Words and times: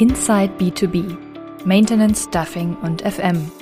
Inside 0.00 0.54
B2B 0.58 1.14
Maintenance, 1.66 2.24
Stuffing 2.24 2.74
und 2.80 3.02
FM. 3.02 3.52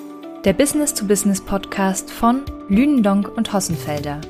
Der 0.44 0.52
Business-to-Business-Podcast 0.52 2.12
von 2.12 2.44
Lünendonk 2.68 3.36
und 3.36 3.52
Hossenfelder. 3.52 4.20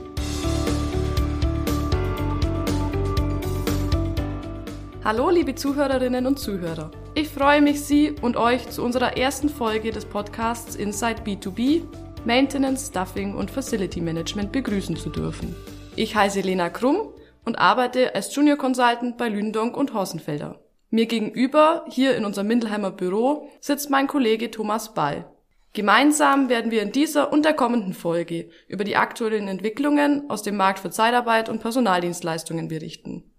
Hallo, 5.05 5.29
liebe 5.29 5.55
Zuhörerinnen 5.55 6.27
und 6.27 6.39
Zuhörer. 6.39 6.91
Ich 7.14 7.29
freue 7.29 7.61
mich, 7.61 7.82
Sie 7.82 8.14
und 8.22 8.39
euch 8.39 8.71
zu 8.71 8.82
unserer 8.82 9.18
ersten 9.18 9.50
Folge 9.50 9.90
des 9.90 10.07
Podcasts 10.07 10.77
Inside 10.77 11.25
B2B 11.27 11.82
Maintenance, 12.25 12.86
Stuffing 12.86 13.35
und 13.35 13.50
Facility 13.50 14.00
Management 14.00 14.50
begrüßen 14.50 14.96
zu 14.96 15.11
dürfen. 15.11 15.54
Ich 15.95 16.17
heiße 16.17 16.40
Lena 16.40 16.71
Krumm 16.71 17.13
und 17.45 17.59
arbeite 17.59 18.14
als 18.14 18.35
Junior 18.35 18.57
Consultant 18.57 19.18
bei 19.18 19.29
Lündonk 19.29 19.77
und 19.77 19.93
Horsenfelder. 19.93 20.59
Mir 20.91 21.07
gegenüber, 21.07 21.85
hier 21.91 22.17
in 22.17 22.25
unserem 22.25 22.47
Mindelheimer 22.47 22.91
Büro, 22.91 23.51
sitzt 23.61 23.91
mein 23.91 24.07
Kollege 24.07 24.51
Thomas 24.51 24.95
Ball. 24.95 25.31
Gemeinsam 25.75 26.49
werden 26.49 26.71
wir 26.71 26.83
in 26.83 26.93
dieser 26.93 27.31
und 27.31 27.45
der 27.45 27.53
kommenden 27.53 27.93
Folge 27.93 28.49
über 28.69 28.85
die 28.85 28.97
aktuellen 28.97 29.49
Entwicklungen 29.49 30.31
aus 30.31 30.43
dem 30.43 30.57
Markt 30.57 30.79
für 30.79 30.91
Zeitarbeit 30.91 31.51
und 31.51 31.61
Personaldienstleistungen 31.61 32.69
berichten. 32.69 33.31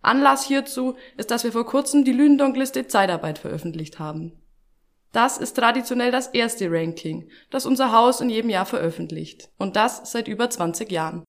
Anlass 0.00 0.46
hierzu 0.46 0.94
ist, 1.18 1.30
dass 1.30 1.44
wir 1.44 1.52
vor 1.52 1.66
kurzem 1.66 2.04
die 2.04 2.12
Lündonk-Liste 2.12 2.86
Zeitarbeit 2.86 3.38
veröffentlicht 3.38 3.98
haben. 3.98 4.32
Das 5.12 5.36
ist 5.36 5.54
traditionell 5.54 6.10
das 6.10 6.28
erste 6.28 6.70
Ranking, 6.70 7.28
das 7.50 7.66
unser 7.66 7.92
Haus 7.92 8.20
in 8.20 8.30
jedem 8.30 8.50
Jahr 8.50 8.66
veröffentlicht. 8.66 9.50
Und 9.58 9.76
das 9.76 10.10
seit 10.10 10.28
über 10.28 10.48
20 10.48 10.90
Jahren. 10.90 11.24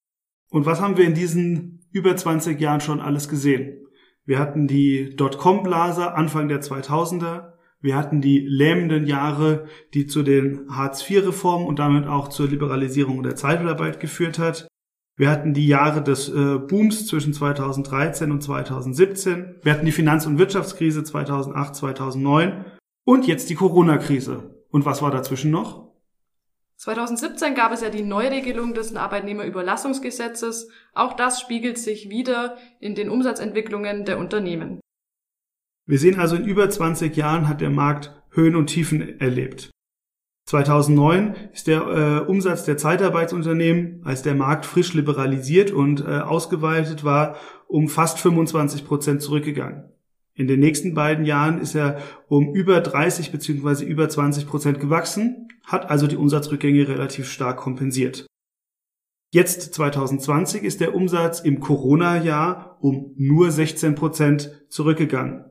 Und 0.50 0.64
was 0.64 0.80
haben 0.80 0.96
wir 0.96 1.04
in 1.04 1.14
diesen 1.14 1.86
über 1.92 2.16
20 2.16 2.58
Jahren 2.58 2.80
schon 2.80 3.00
alles 3.00 3.28
gesehen? 3.28 3.87
Wir 4.28 4.38
hatten 4.38 4.66
die 4.66 5.16
Dotcom-Blase 5.16 6.12
Anfang 6.12 6.48
der 6.48 6.60
2000er. 6.60 7.54
Wir 7.80 7.96
hatten 7.96 8.20
die 8.20 8.40
lähmenden 8.40 9.06
Jahre, 9.06 9.64
die 9.94 10.06
zu 10.06 10.22
den 10.22 10.66
Hartz-IV-Reformen 10.68 11.66
und 11.66 11.78
damit 11.78 12.06
auch 12.06 12.28
zur 12.28 12.46
Liberalisierung 12.46 13.22
der 13.22 13.36
Zeitarbeit 13.36 14.00
geführt 14.00 14.38
hat. 14.38 14.68
Wir 15.16 15.30
hatten 15.30 15.54
die 15.54 15.66
Jahre 15.66 16.02
des 16.02 16.28
äh, 16.28 16.58
Booms 16.58 17.06
zwischen 17.06 17.32
2013 17.32 18.30
und 18.30 18.42
2017. 18.42 19.60
Wir 19.62 19.72
hatten 19.72 19.86
die 19.86 19.92
Finanz- 19.92 20.26
und 20.26 20.38
Wirtschaftskrise 20.38 21.04
2008, 21.04 21.74
2009 21.76 22.66
und 23.06 23.26
jetzt 23.26 23.48
die 23.48 23.54
Corona-Krise. 23.54 24.62
Und 24.68 24.84
was 24.84 25.00
war 25.00 25.10
dazwischen 25.10 25.50
noch? 25.50 25.87
2017 26.78 27.56
gab 27.56 27.72
es 27.72 27.80
ja 27.80 27.90
die 27.90 28.04
Neuregelung 28.04 28.72
des 28.72 28.94
Arbeitnehmerüberlassungsgesetzes. 28.94 30.68
Auch 30.94 31.14
das 31.14 31.40
spiegelt 31.40 31.76
sich 31.76 32.08
wieder 32.08 32.56
in 32.78 32.94
den 32.94 33.10
Umsatzentwicklungen 33.10 34.04
der 34.04 34.18
Unternehmen. 34.18 34.80
Wir 35.86 35.98
sehen 35.98 36.20
also, 36.20 36.36
in 36.36 36.44
über 36.44 36.70
20 36.70 37.16
Jahren 37.16 37.48
hat 37.48 37.60
der 37.60 37.70
Markt 37.70 38.14
Höhen 38.30 38.54
und 38.54 38.66
Tiefen 38.66 39.18
erlebt. 39.20 39.70
2009 40.48 41.34
ist 41.52 41.66
der 41.66 41.80
äh, 41.80 42.30
Umsatz 42.30 42.64
der 42.64 42.76
Zeitarbeitsunternehmen, 42.76 44.02
als 44.04 44.22
der 44.22 44.34
Markt 44.34 44.64
frisch 44.64 44.94
liberalisiert 44.94 45.72
und 45.72 46.00
äh, 46.00 46.20
ausgeweitet 46.20 47.04
war, 47.04 47.36
um 47.66 47.88
fast 47.88 48.18
25 48.20 48.86
Prozent 48.86 49.20
zurückgegangen. 49.20 49.92
In 50.38 50.46
den 50.46 50.60
nächsten 50.60 50.94
beiden 50.94 51.24
Jahren 51.24 51.60
ist 51.60 51.74
er 51.74 52.00
um 52.28 52.54
über 52.54 52.80
30 52.80 53.32
bzw. 53.32 53.84
über 53.84 54.08
20 54.08 54.46
Prozent 54.46 54.78
gewachsen, 54.78 55.48
hat 55.66 55.90
also 55.90 56.06
die 56.06 56.16
Umsatzrückgänge 56.16 56.86
relativ 56.86 57.28
stark 57.28 57.56
kompensiert. 57.58 58.24
Jetzt 59.32 59.74
2020 59.74 60.62
ist 60.62 60.80
der 60.80 60.94
Umsatz 60.94 61.40
im 61.40 61.58
Corona-Jahr 61.58 62.78
um 62.80 63.14
nur 63.16 63.50
16 63.50 63.96
Prozent 63.96 64.64
zurückgegangen. 64.68 65.44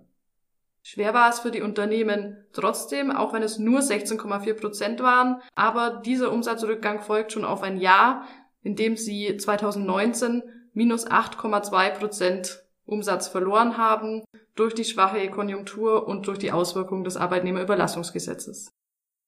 Schwer 0.83 1.13
war 1.13 1.29
es 1.29 1.39
für 1.39 1.51
die 1.51 1.61
Unternehmen 1.61 2.37
trotzdem, 2.53 3.11
auch 3.11 3.33
wenn 3.33 3.43
es 3.43 3.59
nur 3.59 3.81
16,4 3.81 4.53
Prozent 4.53 5.01
waren. 5.01 5.41
Aber 5.53 6.01
dieser 6.05 6.31
Umsatzrückgang 6.31 7.01
folgt 7.01 7.33
schon 7.33 7.43
auf 7.43 7.61
ein 7.61 7.75
Jahr, 7.75 8.23
in 8.63 8.77
dem 8.77 8.95
sie 8.95 9.35
2019 9.35 10.43
minus 10.73 11.05
8,2 11.05 11.89
Prozent 11.89 12.63
Umsatz 12.85 13.27
verloren 13.27 13.77
haben 13.77 14.23
durch 14.59 14.73
die 14.73 14.83
schwache 14.83 15.29
Konjunktur 15.29 16.07
und 16.07 16.27
durch 16.27 16.39
die 16.39 16.51
Auswirkungen 16.51 17.03
des 17.03 17.17
Arbeitnehmerüberlassungsgesetzes. 17.17 18.71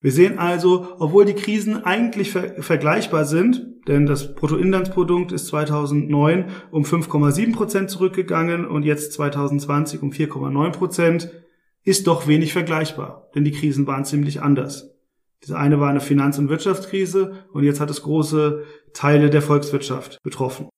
Wir 0.02 0.12
sehen 0.12 0.38
also, 0.38 0.96
obwohl 0.98 1.26
die 1.26 1.34
Krisen 1.34 1.84
eigentlich 1.84 2.30
ver 2.30 2.62
vergleichbar 2.62 3.26
sind, 3.26 3.66
denn 3.86 4.06
das 4.06 4.34
Bruttoinlandsprodukt 4.34 5.30
ist 5.32 5.48
2009 5.48 6.50
um 6.70 6.84
5,7 6.84 7.54
Prozent 7.54 7.90
zurückgegangen 7.90 8.66
und 8.66 8.84
jetzt 8.84 9.12
2020 9.12 10.02
um 10.02 10.10
4,9 10.10 10.72
Prozent, 10.72 11.30
ist 11.82 12.06
doch 12.06 12.26
wenig 12.26 12.52
vergleichbar, 12.52 13.30
denn 13.34 13.44
die 13.44 13.52
Krisen 13.52 13.86
waren 13.86 14.04
ziemlich 14.04 14.42
anders. 14.42 14.90
Das 15.40 15.52
eine 15.52 15.80
war 15.80 15.88
eine 15.88 16.00
Finanz- 16.00 16.38
und 16.38 16.48
Wirtschaftskrise 16.48 17.46
und 17.52 17.64
jetzt 17.64 17.80
hat 17.80 17.90
es 17.90 18.02
große 18.02 18.64
Teile 18.92 19.30
der 19.30 19.42
Volkswirtschaft 19.42 20.18
betroffen. 20.22 20.68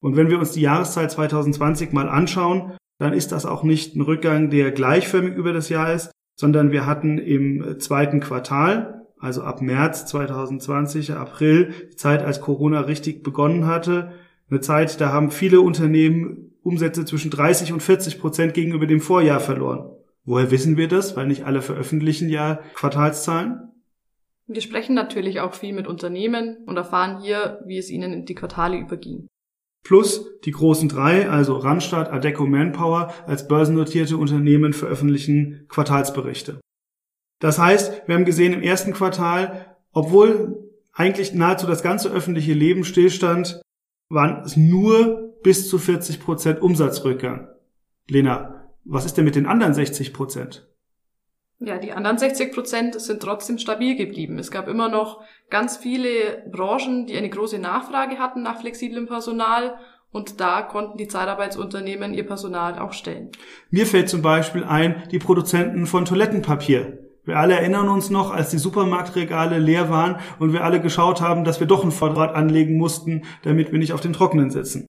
Und 0.00 0.16
wenn 0.16 0.30
wir 0.30 0.38
uns 0.38 0.52
die 0.52 0.60
Jahreszahl 0.60 1.10
2020 1.10 1.92
mal 1.92 2.08
anschauen, 2.08 2.76
dann 2.98 3.12
ist 3.12 3.32
das 3.32 3.46
auch 3.46 3.62
nicht 3.62 3.96
ein 3.96 4.00
Rückgang, 4.00 4.50
der 4.50 4.72
gleichförmig 4.72 5.34
über 5.34 5.52
das 5.52 5.68
Jahr 5.68 5.92
ist, 5.92 6.10
sondern 6.34 6.72
wir 6.72 6.86
hatten 6.86 7.18
im 7.18 7.78
zweiten 7.80 8.20
Quartal, 8.20 9.06
also 9.18 9.42
ab 9.42 9.60
März 9.60 10.06
2020, 10.06 11.12
April, 11.12 11.72
die 11.92 11.96
Zeit, 11.96 12.22
als 12.22 12.40
Corona 12.40 12.80
richtig 12.80 13.22
begonnen 13.22 13.66
hatte, 13.66 14.12
eine 14.50 14.60
Zeit, 14.60 15.00
da 15.00 15.12
haben 15.12 15.30
viele 15.30 15.60
Unternehmen 15.60 16.52
Umsätze 16.62 17.04
zwischen 17.04 17.30
30 17.30 17.72
und 17.72 17.82
40 17.82 18.20
Prozent 18.20 18.54
gegenüber 18.54 18.86
dem 18.86 19.00
Vorjahr 19.00 19.40
verloren. 19.40 19.90
Woher 20.24 20.50
wissen 20.50 20.76
wir 20.76 20.88
das? 20.88 21.16
Weil 21.16 21.26
nicht 21.26 21.44
alle 21.44 21.62
veröffentlichen 21.62 22.28
ja 22.28 22.60
Quartalszahlen. 22.74 23.72
Wir 24.46 24.60
sprechen 24.60 24.94
natürlich 24.94 25.40
auch 25.40 25.54
viel 25.54 25.74
mit 25.74 25.86
Unternehmen 25.86 26.58
und 26.66 26.76
erfahren 26.76 27.20
hier, 27.20 27.60
wie 27.66 27.78
es 27.78 27.90
ihnen 27.90 28.12
in 28.12 28.24
die 28.24 28.34
Quartale 28.34 28.78
überging. 28.78 29.28
Plus 29.84 30.26
die 30.44 30.50
großen 30.50 30.88
drei, 30.88 31.28
also 31.28 31.56
Randstad, 31.56 32.10
Adecco 32.10 32.46
Manpower, 32.46 33.14
als 33.26 33.48
börsennotierte 33.48 34.16
Unternehmen 34.16 34.72
veröffentlichen 34.72 35.66
Quartalsberichte. 35.68 36.60
Das 37.40 37.58
heißt, 37.58 38.02
wir 38.06 38.14
haben 38.14 38.24
gesehen 38.24 38.52
im 38.52 38.62
ersten 38.62 38.92
Quartal, 38.92 39.76
obwohl 39.92 40.68
eigentlich 40.92 41.32
nahezu 41.32 41.66
das 41.66 41.82
ganze 41.82 42.10
öffentliche 42.10 42.52
Leben 42.52 42.84
stillstand, 42.84 43.62
waren 44.10 44.42
es 44.44 44.56
nur 44.56 45.34
bis 45.42 45.68
zu 45.68 45.78
40 45.78 46.20
Prozent 46.20 46.60
Umsatzrückgang. 46.60 47.48
Lena, 48.08 48.68
was 48.84 49.04
ist 49.04 49.16
denn 49.16 49.24
mit 49.24 49.36
den 49.36 49.46
anderen 49.46 49.74
60 49.74 50.12
Prozent? 50.12 50.67
Ja, 51.60 51.78
die 51.78 51.92
anderen 51.92 52.18
60 52.18 52.52
Prozent 52.52 53.00
sind 53.00 53.20
trotzdem 53.20 53.58
stabil 53.58 53.96
geblieben. 53.96 54.38
Es 54.38 54.52
gab 54.52 54.68
immer 54.68 54.88
noch 54.88 55.22
ganz 55.50 55.76
viele 55.76 56.44
Branchen, 56.52 57.06
die 57.06 57.16
eine 57.16 57.30
große 57.30 57.58
Nachfrage 57.58 58.18
hatten 58.18 58.42
nach 58.42 58.60
flexiblem 58.60 59.06
Personal 59.06 59.76
und 60.12 60.40
da 60.40 60.62
konnten 60.62 60.98
die 60.98 61.08
Zeitarbeitsunternehmen 61.08 62.14
ihr 62.14 62.26
Personal 62.26 62.78
auch 62.78 62.92
stellen. 62.92 63.30
Mir 63.70 63.86
fällt 63.86 64.08
zum 64.08 64.22
Beispiel 64.22 64.62
ein, 64.62 65.02
die 65.10 65.18
Produzenten 65.18 65.86
von 65.86 66.04
Toilettenpapier. 66.04 66.98
Wir 67.24 67.36
alle 67.36 67.54
erinnern 67.54 67.88
uns 67.88 68.08
noch, 68.08 68.30
als 68.30 68.50
die 68.50 68.58
Supermarktregale 68.58 69.58
leer 69.58 69.90
waren 69.90 70.20
und 70.38 70.52
wir 70.52 70.64
alle 70.64 70.80
geschaut 70.80 71.20
haben, 71.20 71.44
dass 71.44 71.60
wir 71.60 71.66
doch 71.66 71.84
ein 71.84 71.90
Vorrat 71.90 72.34
anlegen 72.34 72.78
mussten, 72.78 73.24
damit 73.42 73.70
wir 73.72 73.78
nicht 73.78 73.92
auf 73.92 74.00
dem 74.00 74.14
Trockenen 74.14 74.50
sitzen. 74.50 74.86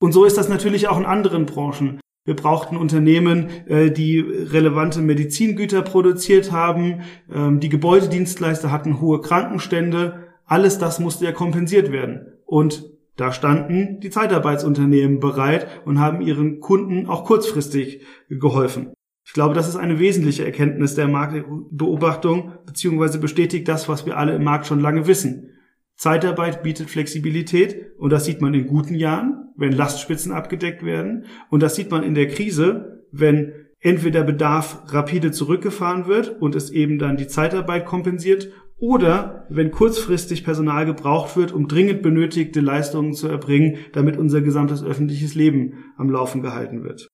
Und 0.00 0.12
so 0.12 0.24
ist 0.24 0.38
das 0.38 0.48
natürlich 0.48 0.88
auch 0.88 0.98
in 0.98 1.04
anderen 1.04 1.46
Branchen. 1.46 2.00
Wir 2.28 2.36
brauchten 2.36 2.76
Unternehmen, 2.76 3.48
äh, 3.68 3.90
die 3.90 4.20
relevante 4.20 5.00
Medizingüter 5.00 5.80
produziert 5.80 6.52
haben. 6.52 7.00
Ähm, 7.32 7.58
die 7.58 7.70
Gebäudedienstleister 7.70 8.70
hatten 8.70 9.00
hohe 9.00 9.22
Krankenstände. 9.22 10.26
Alles 10.44 10.76
das 10.76 11.00
musste 11.00 11.24
ja 11.24 11.32
kompensiert 11.32 11.90
werden. 11.90 12.26
Und 12.44 12.84
da 13.16 13.32
standen 13.32 14.00
die 14.00 14.10
Zeitarbeitsunternehmen 14.10 15.20
bereit 15.20 15.68
und 15.86 16.00
haben 16.00 16.20
ihren 16.20 16.60
Kunden 16.60 17.06
auch 17.06 17.24
kurzfristig 17.24 18.02
geholfen. 18.28 18.92
Ich 19.24 19.32
glaube, 19.32 19.54
das 19.54 19.66
ist 19.66 19.76
eine 19.76 19.98
wesentliche 19.98 20.44
Erkenntnis 20.44 20.94
der 20.94 21.08
Marktbeobachtung, 21.08 22.52
beziehungsweise 22.66 23.18
bestätigt 23.18 23.66
das, 23.68 23.88
was 23.88 24.04
wir 24.04 24.18
alle 24.18 24.34
im 24.34 24.44
Markt 24.44 24.66
schon 24.66 24.80
lange 24.80 25.06
wissen. 25.06 25.48
Zeitarbeit 25.96 26.62
bietet 26.62 26.90
Flexibilität 26.90 27.92
und 27.96 28.10
das 28.10 28.26
sieht 28.26 28.42
man 28.42 28.52
in 28.52 28.66
guten 28.66 28.96
Jahren, 28.96 29.47
wenn 29.58 29.72
Lastspitzen 29.72 30.32
abgedeckt 30.32 30.84
werden 30.84 31.26
und 31.50 31.62
das 31.62 31.74
sieht 31.74 31.90
man 31.90 32.02
in 32.02 32.14
der 32.14 32.28
Krise, 32.28 33.04
wenn 33.12 33.52
entweder 33.80 34.22
Bedarf 34.22 34.82
rapide 34.86 35.30
zurückgefahren 35.30 36.06
wird 36.06 36.40
und 36.40 36.54
es 36.54 36.70
eben 36.70 36.98
dann 36.98 37.16
die 37.16 37.26
Zeitarbeit 37.26 37.86
kompensiert 37.86 38.50
oder 38.78 39.46
wenn 39.50 39.72
kurzfristig 39.72 40.44
Personal 40.44 40.86
gebraucht 40.86 41.36
wird, 41.36 41.52
um 41.52 41.66
dringend 41.66 42.02
benötigte 42.02 42.60
Leistungen 42.60 43.12
zu 43.12 43.28
erbringen, 43.28 43.78
damit 43.92 44.16
unser 44.16 44.40
gesamtes 44.40 44.84
öffentliches 44.84 45.34
Leben 45.34 45.84
am 45.96 46.10
Laufen 46.10 46.42
gehalten 46.42 46.84
wird. 46.84 47.08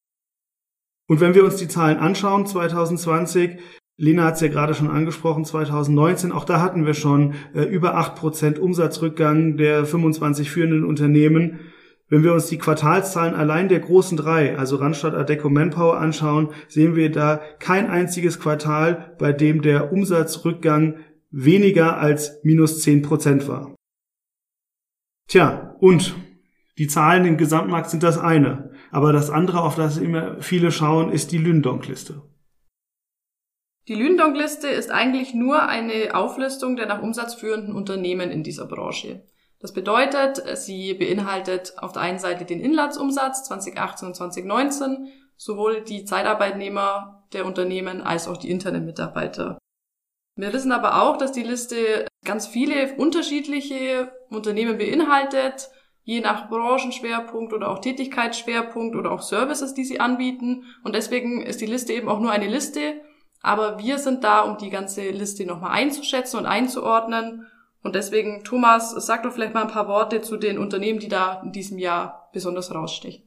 Und 1.06 1.20
wenn 1.20 1.35
wir 1.35 1.44
uns 1.44 1.56
die 1.56 1.69
Zahlen 1.69 1.99
anschauen, 1.99 2.46
2020, 2.46 3.58
Lena 3.96 4.25
hat 4.25 4.35
es 4.35 4.41
ja 4.41 4.49
gerade 4.49 4.75
schon 4.75 4.91
angesprochen, 4.91 5.44
2019, 5.44 6.32
auch 6.32 6.44
da 6.44 6.61
hatten 6.61 6.85
wir 6.85 6.94
schon 6.94 7.35
äh, 7.55 7.62
über 7.62 7.94
acht 7.94 8.17
Prozent 8.17 8.58
Umsatzrückgang 8.58 9.56
der 9.56 9.87
25 9.87 10.50
führenden 10.50 10.85
Unternehmen. 10.85 11.61
Wenn 12.15 12.23
wir 12.23 12.33
uns 12.33 12.47
die 12.47 12.59
Quartalszahlen 12.59 13.35
allein 13.35 13.69
der 13.69 13.81
großen 13.81 14.17
drei, 14.17 14.57
also 14.57 14.77
Randstadt, 14.77 15.15
Adeco, 15.15 15.51
Manpower 15.51 15.99
anschauen, 15.99 16.55
sehen 16.69 16.95
wir 16.95 17.11
da 17.11 17.39
kein 17.59 17.91
einziges 17.91 18.39
Quartal, 18.39 19.17
bei 19.19 19.33
dem 19.33 19.63
der 19.63 19.93
Umsatzrückgang 19.93 21.01
weniger 21.33 21.99
als 21.99 22.39
minus 22.45 22.83
zehn 22.83 23.03
Prozent 23.03 23.49
war. 23.49 23.75
Tja, 25.27 25.75
und 25.81 26.15
die 26.79 26.87
Zahlen 26.87 27.25
im 27.25 27.37
Gesamtmarkt 27.37 27.91
sind 27.91 28.05
das 28.05 28.17
eine. 28.17 28.71
Aber 28.93 29.13
das 29.13 29.31
andere, 29.31 29.63
auf 29.63 29.75
das 29.75 29.97
immer 29.99 30.41
viele 30.41 30.71
schauen, 30.71 31.11
ist 31.11 31.33
die 31.33 31.39
Lündonk-Liste. 31.39 32.23
Die 33.89 33.97
Lündonk-Liste 33.97 34.69
ist 34.69 34.93
eigentlich 34.93 35.35
nur 35.35 35.67
eine 35.69 36.15
Auflistung 36.15 36.77
der 36.77 36.87
nach 36.87 37.03
Umsatz 37.03 37.35
führenden 37.35 37.75
Unternehmen 37.75 38.31
in 38.31 38.45
dieser 38.45 38.67
Branche. 38.69 39.25
Das 39.65 39.73
bedeutet, 39.73 40.43
sie 40.59 40.93
beinhaltet 40.93 41.73
auf 41.79 41.93
der 41.93 42.03
einen 42.03 42.19
Seite 42.19 42.45
den 42.45 42.61
Inlandsumsatz 42.61 43.45
2018 43.45 44.09
und 44.09 44.15
2019, 44.15 45.09
sowohl 45.39 45.81
die 45.81 46.05
Zeitarbeitnehmer 46.05 47.25
der 47.33 47.47
Unternehmen 47.47 48.03
als 48.03 48.29
auch 48.29 48.37
die 48.37 48.51
internen 48.51 48.85
Mitarbeiter. 48.85 49.57
Wir 50.37 50.53
wissen 50.53 50.71
aber 50.71 51.03
auch, 51.03 51.17
dass 51.17 51.33
die 51.33 51.45
Liste 51.45 52.07
ganz 52.27 52.47
viele 52.47 52.95
unterschiedliche 52.97 54.13
Unternehmen 54.29 54.77
beinhaltet, 54.77 55.71
je 56.03 56.21
nach 56.21 56.51
Branchenschwerpunkt 56.51 57.55
oder 57.55 57.71
auch 57.71 57.79
Tätigkeitsschwerpunkt 57.79 58.95
oder 58.95 59.13
auch 59.13 59.23
Services, 59.23 59.73
die 59.73 59.87
sie 59.87 59.99
anbieten. 59.99 60.65
Und 60.83 60.95
deswegen 60.95 61.41
ist 61.41 61.63
die 61.63 61.65
Liste 61.65 61.95
eben 61.95 62.11
auch 62.11 62.21
nur 62.21 62.33
eine 62.33 62.49
Liste. 62.49 63.01
Aber 63.41 63.79
wir 63.79 63.97
sind 63.97 64.25
da, 64.25 64.43
um 64.43 64.59
die 64.59 64.69
ganze 64.69 65.09
Liste 65.09 65.47
nochmal 65.47 65.71
einzuschätzen 65.71 66.39
und 66.39 66.45
einzuordnen. 66.45 67.47
Und 67.85 67.95
deswegen, 67.95 68.43
Thomas, 68.43 68.91
sag 69.07 69.23
doch 69.23 69.33
vielleicht 69.33 69.55
mal 69.55 69.63
ein 69.63 69.71
paar 69.71 69.87
Worte 69.87 70.23
zu 70.23 70.37
den 70.37 70.59
Unternehmen, 70.59 70.99
die 70.99 71.09
da 71.09 71.41
in 71.45 71.53
diesem 71.53 71.79
Jahr 71.79 72.31
besonders 72.33 72.75
rausstechen. 72.75 73.23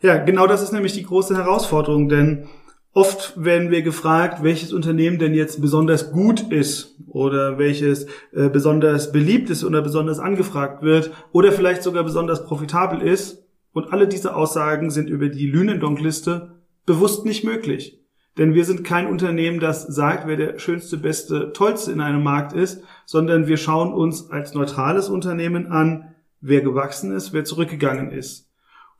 Ja, 0.00 0.16
genau 0.16 0.46
das 0.46 0.62
ist 0.62 0.72
nämlich 0.72 0.94
die 0.94 1.02
große 1.02 1.36
Herausforderung, 1.36 2.08
denn 2.08 2.48
Oft 2.94 3.34
werden 3.36 3.70
wir 3.70 3.82
gefragt, 3.82 4.42
welches 4.42 4.72
Unternehmen 4.72 5.20
denn 5.20 5.32
jetzt 5.32 5.60
besonders 5.60 6.10
gut 6.10 6.50
ist 6.50 6.96
oder 7.06 7.56
welches 7.56 8.06
äh, 8.32 8.48
besonders 8.48 9.12
beliebt 9.12 9.50
ist 9.50 9.62
oder 9.62 9.82
besonders 9.82 10.18
angefragt 10.18 10.82
wird 10.82 11.12
oder 11.30 11.52
vielleicht 11.52 11.82
sogar 11.84 12.02
besonders 12.02 12.44
profitabel 12.44 13.00
ist. 13.02 13.44
Und 13.72 13.92
alle 13.92 14.08
diese 14.08 14.34
Aussagen 14.34 14.90
sind 14.90 15.10
über 15.10 15.28
die 15.28 15.46
Lünendonk-Liste 15.46 16.56
bewusst 16.86 17.24
nicht 17.24 17.44
möglich. 17.44 18.00
Denn 18.38 18.54
wir 18.54 18.64
sind 18.64 18.84
kein 18.84 19.08
Unternehmen, 19.08 19.58
das 19.58 19.82
sagt, 19.82 20.28
wer 20.28 20.36
der 20.36 20.58
schönste, 20.60 20.96
beste, 20.96 21.52
tollste 21.52 21.90
in 21.90 22.00
einem 22.00 22.22
Markt 22.22 22.52
ist, 22.52 22.82
sondern 23.04 23.48
wir 23.48 23.56
schauen 23.56 23.92
uns 23.92 24.30
als 24.30 24.54
neutrales 24.54 25.08
Unternehmen 25.08 25.66
an, 25.66 26.14
wer 26.40 26.60
gewachsen 26.60 27.10
ist, 27.10 27.32
wer 27.32 27.44
zurückgegangen 27.44 28.12
ist. 28.12 28.48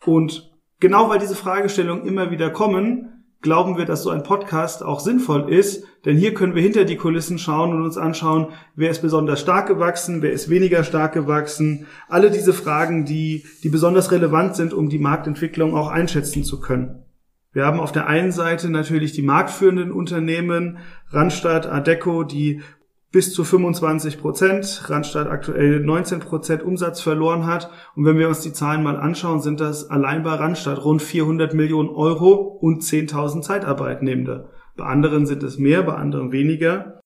Und 0.05 0.51
genau 0.81 1.09
weil 1.09 1.21
diese 1.21 1.37
Fragestellungen 1.37 2.05
immer 2.05 2.33
wieder 2.33 2.51
kommen, 2.51 3.25
glauben 3.41 3.79
wir, 3.79 3.85
dass 3.85 4.03
so 4.03 4.11
ein 4.11 4.25
Podcast 4.25 4.83
auch 4.83 4.99
sinnvoll 4.99 5.53
ist, 5.53 5.85
denn 6.05 6.17
hier 6.17 6.35
können 6.35 6.57
wir 6.57 6.63
hinter 6.63 6.85
die 6.85 6.97
Kulissen 6.97 7.39
schauen 7.39 7.73
und 7.73 7.83
uns 7.83 7.97
anschauen, 7.97 8.49
wer 8.75 8.91
ist 8.91 9.03
besonders 9.03 9.41
stark 9.41 9.69
gewachsen, 9.69 10.21
wer 10.21 10.33
ist 10.33 10.51
weniger 10.51 10.83
stark 10.83 11.13
gewachsen. 11.13 11.87
Alle 12.09 12.33
diese 12.33 12.53
Fragen, 12.53 13.05
die, 13.05 13.45
die 13.63 13.69
besonders 13.69 14.11
relevant 14.11 14.57
sind, 14.57 14.75
um 14.75 14.89
die 14.89 14.99
Marktentwicklung 14.99 15.77
auch 15.77 15.89
einschätzen 15.89 16.43
zu 16.43 16.61
können. 16.61 17.05
Wir 17.53 17.65
haben 17.65 17.81
auf 17.81 17.93
der 17.93 18.07
einen 18.07 18.33
Seite 18.33 18.71
natürlich 18.71 19.13
die 19.13 19.23
marktführenden 19.23 19.91
Unternehmen, 19.91 20.79
Randstadt, 21.11 21.67
Adeco, 21.67 22.25
die 22.25 22.63
bis 23.11 23.33
zu 23.33 23.43
25 23.43 24.21
Prozent, 24.21 24.85
Randstadt 24.89 25.29
aktuell 25.29 25.81
19 25.81 26.21
Prozent 26.21 26.63
Umsatz 26.63 27.01
verloren 27.01 27.47
hat. 27.47 27.71
Und 27.97 28.05
wenn 28.05 28.19
wir 28.19 28.29
uns 28.29 28.41
die 28.41 28.53
Zahlen 28.53 28.83
mal 28.83 28.97
anschauen, 28.97 29.41
sind 29.41 29.61
das 29.61 29.89
allein 29.89 30.23
bei 30.23 30.35
Randstadt 30.35 30.85
rund 30.85 31.01
400 31.01 31.55
Millionen 31.55 31.89
Euro 31.89 32.35
und 32.35 32.83
10.000 32.83 33.41
Zeitarbeitnehmende. 33.41 34.51
Bei 34.77 34.85
anderen 34.85 35.27
sind 35.27 35.43
es 35.43 35.59
mehr, 35.59 35.83
bei 35.83 35.95
anderen 35.95 36.33
weniger. 36.33 37.01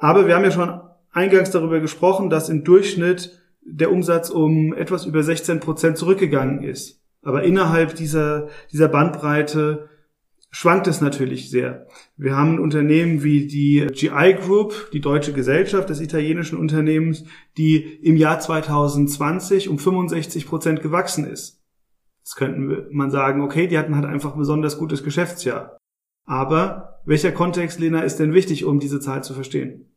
Aber 0.00 0.26
wir 0.26 0.34
haben 0.34 0.44
ja 0.44 0.50
schon 0.50 0.80
eingangs 1.12 1.50
darüber 1.50 1.78
gesprochen, 1.78 2.28
dass 2.28 2.48
im 2.48 2.64
Durchschnitt 2.64 3.38
der 3.62 3.92
Umsatz 3.92 4.30
um 4.30 4.74
etwas 4.74 5.06
über 5.06 5.22
16 5.22 5.60
Prozent 5.60 5.96
zurückgegangen 5.96 6.62
ist. 6.62 6.99
Aber 7.22 7.42
innerhalb 7.42 7.94
dieser, 7.94 8.48
dieser 8.72 8.88
Bandbreite 8.88 9.88
schwankt 10.50 10.86
es 10.86 11.00
natürlich 11.00 11.50
sehr. 11.50 11.86
Wir 12.16 12.36
haben 12.36 12.58
Unternehmen 12.58 13.22
wie 13.22 13.46
die 13.46 13.86
GI 13.92 14.34
Group, 14.34 14.90
die 14.92 15.00
deutsche 15.00 15.32
Gesellschaft 15.32 15.90
des 15.90 16.00
italienischen 16.00 16.58
Unternehmens, 16.58 17.24
die 17.56 17.76
im 18.02 18.16
Jahr 18.16 18.40
2020 18.40 19.68
um 19.68 19.78
65 19.78 20.46
Prozent 20.46 20.82
gewachsen 20.82 21.24
ist. 21.24 21.62
Jetzt 22.20 22.36
könnten 22.36 22.86
man 22.90 23.10
sagen, 23.10 23.42
okay, 23.42 23.66
die 23.66 23.78
hatten 23.78 23.94
halt 23.94 24.04
einfach 24.04 24.32
ein 24.32 24.38
besonders 24.38 24.78
gutes 24.78 25.04
Geschäftsjahr. 25.04 25.78
Aber 26.26 27.00
welcher 27.04 27.32
Kontext, 27.32 27.80
Lena, 27.80 28.02
ist 28.02 28.18
denn 28.18 28.34
wichtig, 28.34 28.64
um 28.64 28.78
diese 28.78 29.00
Zahl 29.00 29.24
zu 29.24 29.34
verstehen? 29.34 29.89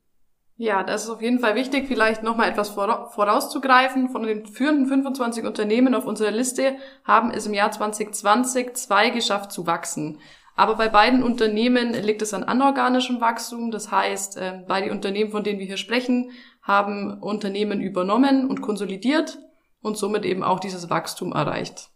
Ja, 0.63 0.81
das 0.81 1.04
ist 1.04 1.10
auf 1.10 1.21
jeden 1.21 1.39
Fall 1.39 1.56
wichtig, 1.56 1.89
vielleicht 1.89 2.24
nochmal 2.24 2.50
etwas 2.50 2.69
vorauszugreifen. 2.69 4.07
Von 4.07 4.24
den 4.24 4.45
führenden 4.45 4.86
25 4.86 5.44
Unternehmen 5.44 5.94
auf 5.94 6.06
unserer 6.06 6.31
Liste 6.31 6.77
haben 7.04 7.31
es 7.31 7.45
im 7.45 7.54
Jahr 7.54 7.69
2020 7.69 8.74
zwei 8.75 9.10
geschafft 9.10 9.51
zu 9.51 9.68
wachsen. 9.68 10.21
Aber 10.56 10.75
bei 10.75 10.88
beiden 10.88 11.21
Unternehmen 11.21 11.92
liegt 11.92 12.21
es 12.21 12.33
an 12.33 12.45
anorganischem 12.45 13.19
Wachstum. 13.19 13.71
Das 13.71 13.92
heißt, 13.92 14.38
ähm, 14.39 14.63
beide 14.65 14.89
Unternehmen, 14.94 15.31
von 15.31 15.44
denen 15.44 15.60
wir 15.60 15.65
hier 15.65 15.75
sprechen, 15.75 16.31
haben 16.62 17.19
Unternehmen 17.19 17.81
übernommen 17.81 18.50
und 18.50 18.62
konsolidiert 18.62 19.39
und 19.81 19.98
somit 19.98 20.24
eben 20.24 20.44
auch 20.44 20.62
dieses 20.62 20.89
Wachstum 20.89 21.33
erreicht. 21.33 21.89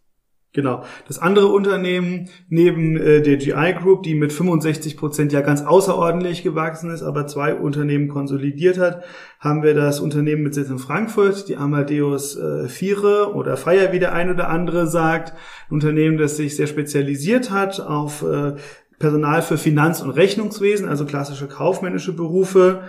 Genau. 0.54 0.82
Das 1.06 1.18
andere 1.18 1.48
Unternehmen 1.48 2.30
neben 2.48 2.96
äh, 2.96 3.20
der 3.20 3.36
GI 3.36 3.74
Group, 3.78 4.02
die 4.02 4.14
mit 4.14 4.32
65 4.32 4.96
Prozent 4.96 5.32
ja 5.32 5.42
ganz 5.42 5.62
außerordentlich 5.62 6.42
gewachsen 6.42 6.90
ist, 6.90 7.02
aber 7.02 7.26
zwei 7.26 7.54
Unternehmen 7.54 8.08
konsolidiert 8.08 8.78
hat, 8.78 9.04
haben 9.40 9.62
wir 9.62 9.74
das 9.74 10.00
Unternehmen 10.00 10.42
mit 10.42 10.54
Sitz 10.54 10.70
in 10.70 10.78
Frankfurt, 10.78 11.48
die 11.48 11.58
Amadeus 11.58 12.36
äh, 12.36 12.66
Viere 12.68 13.34
oder 13.34 13.58
Feier, 13.58 13.92
wie 13.92 13.98
der 13.98 14.14
ein 14.14 14.30
oder 14.30 14.48
andere 14.48 14.86
sagt. 14.86 15.34
Ein 15.68 15.74
Unternehmen, 15.74 16.16
das 16.16 16.38
sich 16.38 16.56
sehr 16.56 16.66
spezialisiert 16.66 17.50
hat 17.50 17.80
auf 17.80 18.22
äh, 18.22 18.54
Personal 18.98 19.42
für 19.42 19.58
Finanz- 19.58 20.00
und 20.00 20.10
Rechnungswesen, 20.10 20.88
also 20.88 21.04
klassische 21.04 21.46
kaufmännische 21.46 22.14
Berufe 22.14 22.82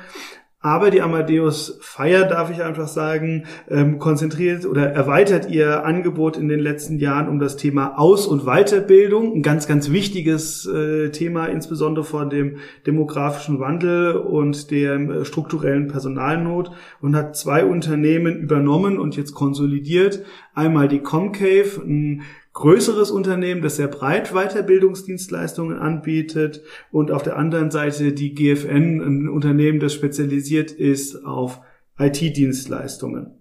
aber 0.61 0.91
die 0.91 1.01
Amadeus 1.01 1.78
Fire, 1.80 2.28
darf 2.28 2.51
ich 2.51 2.61
einfach 2.61 2.89
sagen, 2.89 3.45
ähm, 3.69 3.97
konzentriert 3.97 4.66
oder 4.66 4.92
erweitert 4.92 5.49
ihr 5.49 5.85
Angebot 5.85 6.35
in 6.35 6.49
den 6.49 6.59
letzten 6.59 6.97
Jahren 6.97 7.30
um 7.30 7.39
das 7.39 7.56
Thema 7.56 7.97
Aus- 7.97 8.28
und 8.28 8.44
Weiterbildung. 8.44 9.35
Ein 9.35 9.42
ganz, 9.42 9.68
ganz 9.68 9.89
wichtiges 9.89 10.66
äh, 10.66 11.11
Thema, 11.11 11.45
insbesondere 11.45 12.04
vor 12.04 12.28
dem 12.28 12.57
demografischen 12.85 13.61
Wandel 13.61 14.18
und 14.18 14.69
der 14.71 14.95
äh, 14.95 15.25
strukturellen 15.25 15.87
Personalnot 15.87 16.71
und 16.99 17.16
hat 17.16 17.37
zwei 17.37 17.63
Unternehmen 17.63 18.35
übernommen 18.35 18.99
und 18.99 19.16
jetzt 19.16 19.33
konsolidiert. 19.33 20.25
Einmal 20.59 20.89
die 20.89 20.99
Comcave, 20.99 21.81
ein 21.85 22.23
größeres 22.51 23.11
Unternehmen, 23.11 23.61
das 23.61 23.78
sehr 23.78 23.87
breit 23.87 24.33
Weiterbildungsdienstleistungen 24.33 25.78
anbietet 25.78 26.61
und 26.92 27.11
auf 27.11 27.23
der 27.23 27.37
anderen 27.37 27.71
Seite 27.71 28.11
die 28.11 28.35
GFN, 28.35 28.99
ein 28.99 29.30
Unternehmen, 29.30 29.80
das 29.80 29.94
spezialisiert 29.94 30.71
ist 30.71 31.25
auf 31.25 31.61
IT-Dienstleistungen. 31.97 33.39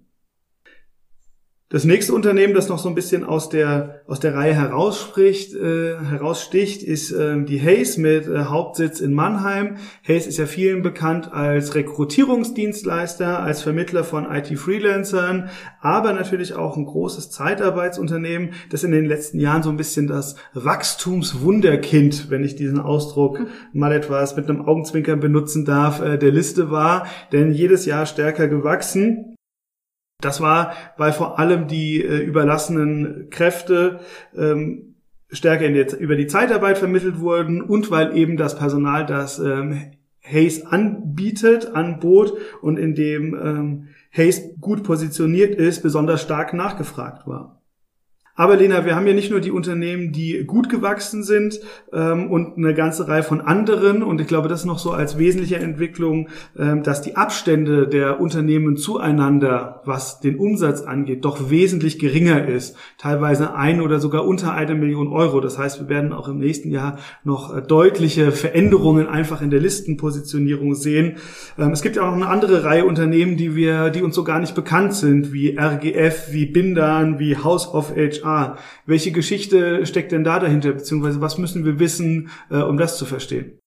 Das 1.70 1.84
nächste 1.84 2.14
Unternehmen, 2.14 2.54
das 2.54 2.70
noch 2.70 2.78
so 2.78 2.88
ein 2.88 2.94
bisschen 2.94 3.24
aus 3.24 3.50
der, 3.50 4.00
aus 4.06 4.20
der 4.20 4.34
Reihe 4.34 4.54
herausspricht, 4.54 5.54
äh, 5.54 5.98
heraussticht, 5.98 6.82
ist 6.82 7.12
äh, 7.12 7.44
die 7.44 7.60
Hayes 7.60 7.98
mit 7.98 8.26
äh, 8.26 8.44
Hauptsitz 8.44 9.00
in 9.00 9.12
Mannheim. 9.12 9.76
Hayes 10.02 10.26
ist 10.26 10.38
ja 10.38 10.46
vielen 10.46 10.80
bekannt 10.80 11.30
als 11.30 11.74
Rekrutierungsdienstleister, 11.74 13.40
als 13.40 13.60
Vermittler 13.60 14.02
von 14.04 14.24
IT-Freelancern, 14.24 15.50
aber 15.82 16.14
natürlich 16.14 16.54
auch 16.54 16.78
ein 16.78 16.86
großes 16.86 17.30
Zeitarbeitsunternehmen, 17.32 18.54
das 18.70 18.82
in 18.82 18.92
den 18.92 19.04
letzten 19.04 19.38
Jahren 19.38 19.62
so 19.62 19.68
ein 19.68 19.76
bisschen 19.76 20.06
das 20.06 20.36
Wachstumswunderkind, 20.54 22.30
wenn 22.30 22.44
ich 22.44 22.56
diesen 22.56 22.80
Ausdruck 22.80 23.40
mal 23.74 23.92
etwas 23.92 24.36
mit 24.36 24.48
einem 24.48 24.62
Augenzwinkern 24.62 25.20
benutzen 25.20 25.66
darf, 25.66 26.00
äh, 26.00 26.16
der 26.16 26.30
Liste 26.30 26.70
war, 26.70 27.06
denn 27.32 27.52
jedes 27.52 27.84
Jahr 27.84 28.06
stärker 28.06 28.48
gewachsen. 28.48 29.34
Das 30.20 30.40
war, 30.40 30.72
weil 30.96 31.12
vor 31.12 31.38
allem 31.38 31.68
die 31.68 32.02
äh, 32.02 32.18
überlassenen 32.18 33.28
Kräfte 33.30 34.00
ähm, 34.36 34.96
stärker 35.30 35.64
in 35.64 35.74
der, 35.74 35.96
über 36.00 36.16
die 36.16 36.26
Zeitarbeit 36.26 36.76
vermittelt 36.76 37.20
wurden 37.20 37.62
und 37.62 37.92
weil 37.92 38.16
eben 38.16 38.36
das 38.36 38.58
Personal, 38.58 39.06
das 39.06 39.38
ähm, 39.38 39.92
Hayes 40.20 40.66
anbietet, 40.66 41.72
anbot 41.72 42.32
und 42.62 42.78
in 42.80 42.96
dem 42.96 43.34
ähm, 43.34 43.88
Hayes 44.10 44.42
gut 44.60 44.82
positioniert 44.82 45.54
ist, 45.54 45.82
besonders 45.82 46.20
stark 46.20 46.52
nachgefragt 46.52 47.28
war. 47.28 47.57
Aber 48.38 48.54
Lena, 48.54 48.84
wir 48.84 48.94
haben 48.94 49.08
ja 49.08 49.14
nicht 49.14 49.32
nur 49.32 49.40
die 49.40 49.50
Unternehmen, 49.50 50.12
die 50.12 50.44
gut 50.46 50.68
gewachsen 50.68 51.24
sind 51.24 51.58
ähm, 51.92 52.30
und 52.30 52.56
eine 52.56 52.72
ganze 52.72 53.08
Reihe 53.08 53.24
von 53.24 53.40
anderen. 53.40 54.04
Und 54.04 54.20
ich 54.20 54.28
glaube, 54.28 54.46
das 54.46 54.60
ist 54.60 54.66
noch 54.66 54.78
so 54.78 54.92
als 54.92 55.18
wesentliche 55.18 55.56
Entwicklung, 55.56 56.28
ähm, 56.56 56.84
dass 56.84 57.02
die 57.02 57.16
Abstände 57.16 57.88
der 57.88 58.20
Unternehmen 58.20 58.76
zueinander, 58.76 59.82
was 59.84 60.20
den 60.20 60.36
Umsatz 60.36 60.82
angeht, 60.82 61.24
doch 61.24 61.50
wesentlich 61.50 61.98
geringer 61.98 62.46
ist. 62.46 62.76
Teilweise 62.96 63.56
ein 63.56 63.80
oder 63.80 63.98
sogar 63.98 64.24
unter 64.24 64.52
eine 64.52 64.76
Million 64.76 65.08
Euro. 65.08 65.40
Das 65.40 65.58
heißt, 65.58 65.80
wir 65.80 65.88
werden 65.88 66.12
auch 66.12 66.28
im 66.28 66.38
nächsten 66.38 66.70
Jahr 66.70 67.00
noch 67.24 67.56
äh, 67.56 67.60
deutliche 67.60 68.30
Veränderungen 68.30 69.08
einfach 69.08 69.42
in 69.42 69.50
der 69.50 69.58
Listenpositionierung 69.58 70.76
sehen. 70.76 71.16
Ähm, 71.58 71.72
es 71.72 71.82
gibt 71.82 71.96
ja 71.96 72.02
auch 72.02 72.14
noch 72.14 72.14
eine 72.14 72.28
andere 72.28 72.62
Reihe 72.62 72.84
Unternehmen, 72.84 73.36
die 73.36 73.56
wir, 73.56 73.90
die 73.90 74.02
uns 74.02 74.14
so 74.14 74.22
gar 74.22 74.38
nicht 74.38 74.54
bekannt 74.54 74.94
sind, 74.94 75.32
wie 75.32 75.58
RGF, 75.58 76.28
wie 76.30 76.46
Bindan, 76.46 77.18
wie 77.18 77.36
House 77.36 77.74
of 77.74 77.96
HR 77.96 78.27
Welche 78.86 79.12
Geschichte 79.12 79.86
steckt 79.86 80.12
denn 80.12 80.24
da 80.24 80.38
dahinter, 80.38 80.72
beziehungsweise 80.72 81.20
was 81.20 81.38
müssen 81.38 81.64
wir 81.64 81.78
wissen, 81.78 82.30
äh, 82.50 82.58
um 82.58 82.76
das 82.76 82.98
zu 82.98 83.04
verstehen? 83.04 83.58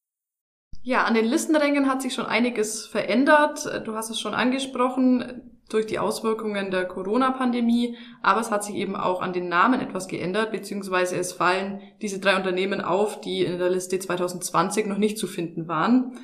Ja, 0.83 1.03
an 1.03 1.13
den 1.13 1.25
Listenrängen 1.25 1.87
hat 1.87 2.01
sich 2.01 2.13
schon 2.13 2.25
einiges 2.25 2.87
verändert. 2.87 3.85
Du 3.85 3.93
hast 3.93 4.09
es 4.09 4.19
schon 4.19 4.33
angesprochen 4.33 5.51
durch 5.69 5.85
die 5.85 5.99
Auswirkungen 5.99 6.71
der 6.71 6.85
Corona-Pandemie, 6.85 7.97
aber 8.21 8.41
es 8.41 8.51
hat 8.51 8.63
sich 8.63 8.75
eben 8.75 8.95
auch 8.95 9.21
an 9.21 9.31
den 9.31 9.47
Namen 9.47 9.79
etwas 9.79 10.07
geändert, 10.07 10.51
beziehungsweise 10.51 11.15
es 11.17 11.33
fallen 11.33 11.81
diese 12.01 12.19
drei 12.19 12.35
Unternehmen 12.35 12.81
auf, 12.81 13.21
die 13.21 13.43
in 13.43 13.57
der 13.57 13.69
Liste 13.69 13.99
2020 13.99 14.87
noch 14.87 14.97
nicht 14.97 15.17
zu 15.17 15.27
finden 15.27 15.67
waren. 15.67 16.17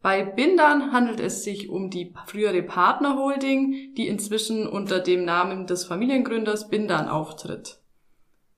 Bei 0.00 0.22
Bindern 0.22 0.92
handelt 0.92 1.18
es 1.18 1.44
sich 1.44 1.68
um 1.68 1.90
die 1.90 2.14
frühere 2.26 2.62
Partnerholding, 2.62 3.94
die 3.96 4.06
inzwischen 4.06 4.66
unter 4.66 5.00
dem 5.00 5.24
Namen 5.24 5.66
des 5.66 5.86
Familiengründers 5.86 6.68
Bindern 6.68 7.08
auftritt. 7.08 7.80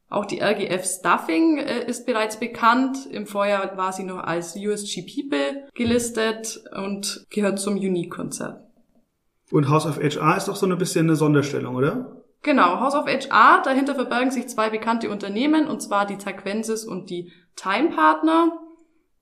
Auch 0.09 0.25
die 0.25 0.41
RGF 0.41 0.85
Stuffing 0.85 1.59
äh, 1.59 1.85
ist 1.87 2.07
bereits 2.07 2.39
bekannt. 2.39 3.07
Im 3.11 3.27
Vorjahr 3.27 3.77
war 3.77 3.93
sie 3.93 4.05
noch 4.05 4.19
als 4.19 4.55
USG 4.57 5.03
People 5.03 5.69
gelistet 5.75 6.63
und 6.77 7.27
gehört 7.31 7.59
zum 7.59 7.75
Unique-Konzert. 7.75 8.61
Und 9.51 9.69
House 9.69 9.87
of 9.87 9.99
HR 9.99 10.37
ist 10.37 10.49
doch 10.49 10.57
so 10.57 10.67
ein 10.67 10.79
bisschen 10.79 11.07
eine 11.07 11.17
Sonderstellung, 11.17 11.77
oder? 11.77 12.23
Genau, 12.43 12.79
House 12.81 12.95
of 12.95 13.07
HR, 13.07 13.63
dahinter 13.65 13.95
verbergen 13.95 14.31
sich 14.31 14.49
zwei 14.49 14.71
bekannte 14.71 15.11
Unternehmen, 15.11 15.67
und 15.67 15.83
zwar 15.83 16.07
die 16.07 16.19
Taquensis 16.19 16.85
und 16.85 17.11
die 17.11 17.33
Time 17.57 17.91
Partner. 17.91 18.53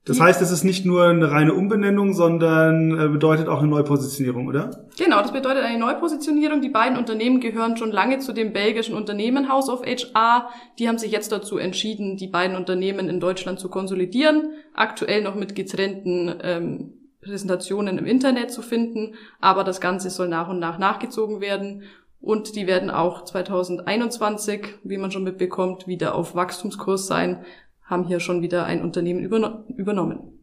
Das 0.05 0.19
heißt, 0.19 0.39
es 0.43 0.51
ist 0.51 0.63
nicht 0.63 0.85
nur 0.85 1.05
eine 1.05 1.31
reine 1.31 1.55
Umbenennung, 1.55 2.13
sondern 2.13 2.91
äh, 2.91 3.07
bedeutet 3.07 3.47
auch 3.47 3.59
eine 3.59 3.69
Neupositionierung, 3.69 4.47
oder? 4.47 4.85
Genau, 4.99 5.19
das 5.19 5.33
bedeutet 5.33 5.63
eine 5.63 5.79
Neupositionierung. 5.79 6.61
Die 6.61 6.69
beiden 6.69 6.95
Unternehmen 6.95 7.39
gehören 7.39 7.75
schon 7.75 7.91
lange 7.91 8.19
zu 8.19 8.31
dem 8.31 8.53
belgischen 8.53 8.95
Unternehmen 8.95 9.49
House 9.49 9.67
of 9.67 9.81
HR. 9.83 10.49
Die 10.77 10.87
haben 10.87 10.99
sich 10.99 11.11
jetzt 11.11 11.31
dazu 11.31 11.57
entschieden, 11.57 12.17
die 12.17 12.27
beiden 12.27 12.55
Unternehmen 12.55 13.09
in 13.09 13.19
Deutschland 13.19 13.59
zu 13.59 13.67
konsolidieren. 13.67 14.51
Aktuell 14.75 15.23
noch 15.23 15.33
mit 15.33 15.55
getrennten 15.55 16.35
ähm, 16.43 16.93
Präsentationen 17.21 17.97
im 17.97 18.05
Internet 18.05 18.51
zu 18.51 18.61
finden, 18.61 19.15
aber 19.41 19.63
das 19.63 19.81
Ganze 19.81 20.11
soll 20.11 20.27
nach 20.27 20.49
und 20.49 20.59
nach 20.59 20.77
nachgezogen 20.77 21.41
werden. 21.41 21.81
Und 22.21 22.55
die 22.55 22.67
werden 22.67 22.91
auch 22.91 23.23
2021, 23.23 24.67
wie 24.83 24.97
man 24.97 25.11
schon 25.11 25.23
mitbekommt, 25.23 25.87
wieder 25.87 26.13
auf 26.15 26.35
Wachstumskurs 26.35 27.07
sein 27.07 27.43
haben 27.85 28.03
hier 28.03 28.19
schon 28.19 28.41
wieder 28.41 28.65
ein 28.65 28.81
Unternehmen 28.81 29.23
übernommen. 29.23 30.35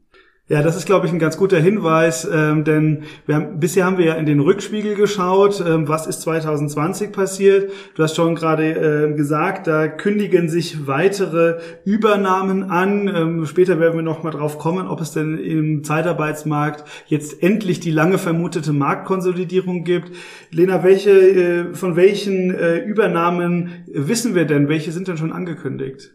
Ja, 0.48 0.60
das 0.60 0.76
ist, 0.76 0.86
glaube 0.86 1.06
ich, 1.06 1.12
ein 1.12 1.20
ganz 1.20 1.36
guter 1.36 1.60
Hinweis, 1.60 2.28
ähm, 2.30 2.64
denn 2.64 3.04
wir 3.26 3.36
haben, 3.36 3.60
bisher 3.60 3.86
haben 3.86 3.96
wir 3.96 4.06
ja 4.06 4.14
in 4.14 4.26
den 4.26 4.40
Rückspiegel 4.40 4.96
geschaut, 4.96 5.64
ähm, 5.66 5.88
was 5.88 6.08
ist 6.08 6.20
2020 6.22 7.12
passiert. 7.12 7.70
Du 7.94 8.02
hast 8.02 8.16
schon 8.16 8.34
gerade 8.34 9.12
äh, 9.12 9.14
gesagt, 9.14 9.68
da 9.68 9.86
kündigen 9.86 10.48
sich 10.48 10.86
weitere 10.88 11.60
Übernahmen 11.84 12.64
an. 12.64 13.08
Ähm, 13.08 13.46
später 13.46 13.78
werden 13.78 13.94
wir 13.94 14.02
noch 14.02 14.24
mal 14.24 14.32
drauf 14.32 14.58
kommen, 14.58 14.88
ob 14.88 15.00
es 15.00 15.12
denn 15.12 15.38
im 15.38 15.84
Zeitarbeitsmarkt 15.84 16.84
jetzt 17.06 17.40
endlich 17.40 17.78
die 17.78 17.92
lange 17.92 18.18
vermutete 18.18 18.72
Marktkonsolidierung 18.72 19.84
gibt. 19.84 20.10
Lena, 20.50 20.82
welche, 20.82 21.12
äh, 21.12 21.74
von 21.74 21.94
welchen 21.94 22.52
äh, 22.52 22.78
Übernahmen 22.78 23.84
wissen 23.86 24.34
wir 24.34 24.44
denn? 24.44 24.68
Welche 24.68 24.90
sind 24.90 25.06
denn 25.06 25.16
schon 25.16 25.32
angekündigt? 25.32 26.10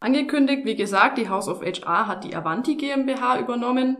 Angekündigt, 0.00 0.64
wie 0.64 0.76
gesagt, 0.76 1.18
die 1.18 1.28
House 1.28 1.48
of 1.48 1.62
HR 1.62 2.06
hat 2.06 2.24
die 2.24 2.34
Avanti 2.34 2.76
GmbH 2.76 3.40
übernommen. 3.40 3.96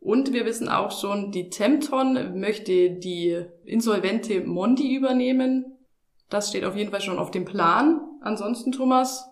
Und 0.00 0.32
wir 0.32 0.44
wissen 0.44 0.68
auch 0.68 0.92
schon, 0.92 1.32
die 1.32 1.48
Tempton 1.48 2.38
möchte 2.38 2.90
die 2.90 3.42
insolvente 3.64 4.42
Mondi 4.42 4.94
übernehmen. 4.94 5.78
Das 6.28 6.50
steht 6.50 6.64
auf 6.64 6.76
jeden 6.76 6.90
Fall 6.90 7.00
schon 7.00 7.18
auf 7.18 7.30
dem 7.30 7.44
Plan. 7.44 8.00
Ansonsten, 8.20 8.70
Thomas, 8.70 9.28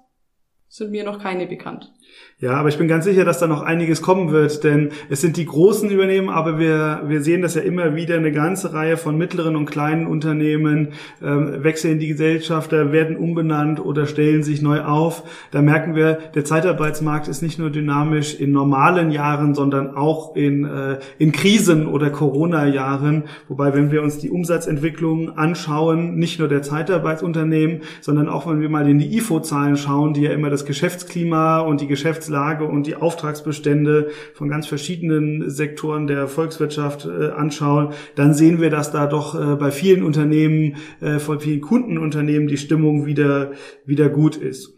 sind 0.68 0.90
mir 0.90 1.04
noch 1.04 1.18
keine 1.18 1.46
bekannt. 1.46 1.92
Ja, 2.42 2.54
aber 2.54 2.68
ich 2.68 2.76
bin 2.76 2.88
ganz 2.88 3.04
sicher, 3.04 3.24
dass 3.24 3.38
da 3.38 3.46
noch 3.46 3.62
einiges 3.62 4.02
kommen 4.02 4.32
wird, 4.32 4.64
denn 4.64 4.90
es 5.08 5.20
sind 5.20 5.36
die 5.36 5.46
großen 5.46 5.88
Übernehmen, 5.90 6.28
aber 6.28 6.58
wir, 6.58 7.02
wir 7.06 7.22
sehen 7.22 7.40
das 7.40 7.54
ja 7.54 7.62
immer 7.62 7.94
wieder, 7.94 8.16
eine 8.16 8.32
ganze 8.32 8.72
Reihe 8.72 8.96
von 8.96 9.16
mittleren 9.16 9.54
und 9.54 9.66
kleinen 9.66 10.08
Unternehmen 10.08 10.88
ähm, 11.22 11.62
wechseln 11.62 12.00
die 12.00 12.08
Gesellschafter, 12.08 12.90
werden 12.90 13.16
umbenannt 13.16 13.78
oder 13.78 14.06
stellen 14.06 14.42
sich 14.42 14.60
neu 14.60 14.80
auf. 14.80 15.22
Da 15.52 15.62
merken 15.62 15.94
wir, 15.94 16.18
der 16.34 16.44
Zeitarbeitsmarkt 16.44 17.28
ist 17.28 17.42
nicht 17.42 17.60
nur 17.60 17.70
dynamisch 17.70 18.34
in 18.34 18.50
normalen 18.50 19.12
Jahren, 19.12 19.54
sondern 19.54 19.94
auch 19.94 20.34
in, 20.34 20.64
äh, 20.64 20.98
in 21.18 21.30
Krisen 21.30 21.86
oder 21.86 22.10
Corona-Jahren. 22.10 23.22
Wobei, 23.46 23.72
wenn 23.72 23.92
wir 23.92 24.02
uns 24.02 24.18
die 24.18 24.30
Umsatzentwicklung 24.30 25.38
anschauen, 25.38 26.16
nicht 26.16 26.40
nur 26.40 26.48
der 26.48 26.62
Zeitarbeitsunternehmen, 26.62 27.82
sondern 28.00 28.28
auch 28.28 28.50
wenn 28.50 28.60
wir 28.60 28.68
mal 28.68 28.88
in 28.88 28.98
die 28.98 29.16
IFO-Zahlen 29.16 29.76
schauen, 29.76 30.12
die 30.12 30.22
ja 30.22 30.32
immer 30.32 30.50
das 30.50 30.64
Geschäftsklima 30.64 31.60
und 31.60 31.80
die 31.80 31.86
Geschäftslage 32.02 32.64
und 32.64 32.86
die 32.88 32.96
Auftragsbestände 32.96 34.10
von 34.34 34.48
ganz 34.48 34.66
verschiedenen 34.66 35.48
Sektoren 35.48 36.08
der 36.08 36.26
Volkswirtschaft 36.26 37.06
äh, 37.06 37.30
anschauen, 37.30 37.92
dann 38.16 38.34
sehen 38.34 38.60
wir, 38.60 38.70
dass 38.70 38.90
da 38.90 39.06
doch 39.06 39.34
äh, 39.34 39.54
bei 39.54 39.70
vielen 39.70 40.02
Unternehmen, 40.02 40.76
äh, 41.00 41.20
von 41.20 41.38
vielen 41.38 41.60
Kundenunternehmen 41.60 42.48
die 42.48 42.56
Stimmung 42.56 43.06
wieder, 43.06 43.52
wieder 43.84 44.08
gut 44.08 44.36
ist. 44.36 44.74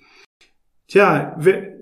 Tja, 0.87 1.35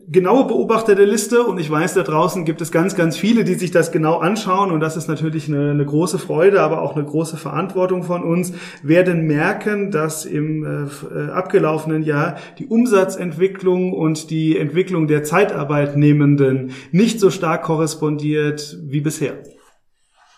genaue 0.08 0.44
Beobachter 0.44 0.94
der 0.94 1.06
Liste 1.06 1.44
und 1.44 1.58
ich 1.58 1.70
weiß, 1.70 1.94
da 1.94 2.02
draußen 2.02 2.44
gibt 2.44 2.60
es 2.60 2.72
ganz, 2.72 2.94
ganz 2.94 3.16
viele, 3.16 3.44
die 3.44 3.54
sich 3.54 3.70
das 3.70 3.92
genau 3.92 4.18
anschauen 4.18 4.70
und 4.70 4.80
das 4.80 4.96
ist 4.96 5.08
natürlich 5.08 5.48
eine, 5.48 5.70
eine 5.70 5.84
große 5.84 6.18
Freude, 6.18 6.60
aber 6.60 6.82
auch 6.82 6.96
eine 6.96 7.04
große 7.04 7.36
Verantwortung 7.36 8.02
von 8.02 8.22
uns, 8.22 8.52
werden 8.82 9.26
merken, 9.26 9.90
dass 9.90 10.24
im 10.24 10.64
äh, 10.64 11.14
äh, 11.14 11.30
abgelaufenen 11.30 12.02
Jahr 12.02 12.36
die 12.58 12.66
Umsatzentwicklung 12.66 13.92
und 13.92 14.30
die 14.30 14.58
Entwicklung 14.58 15.06
der 15.06 15.24
Zeitarbeitnehmenden 15.24 16.72
nicht 16.90 17.20
so 17.20 17.30
stark 17.30 17.62
korrespondiert 17.62 18.78
wie 18.82 19.00
bisher. 19.00 19.42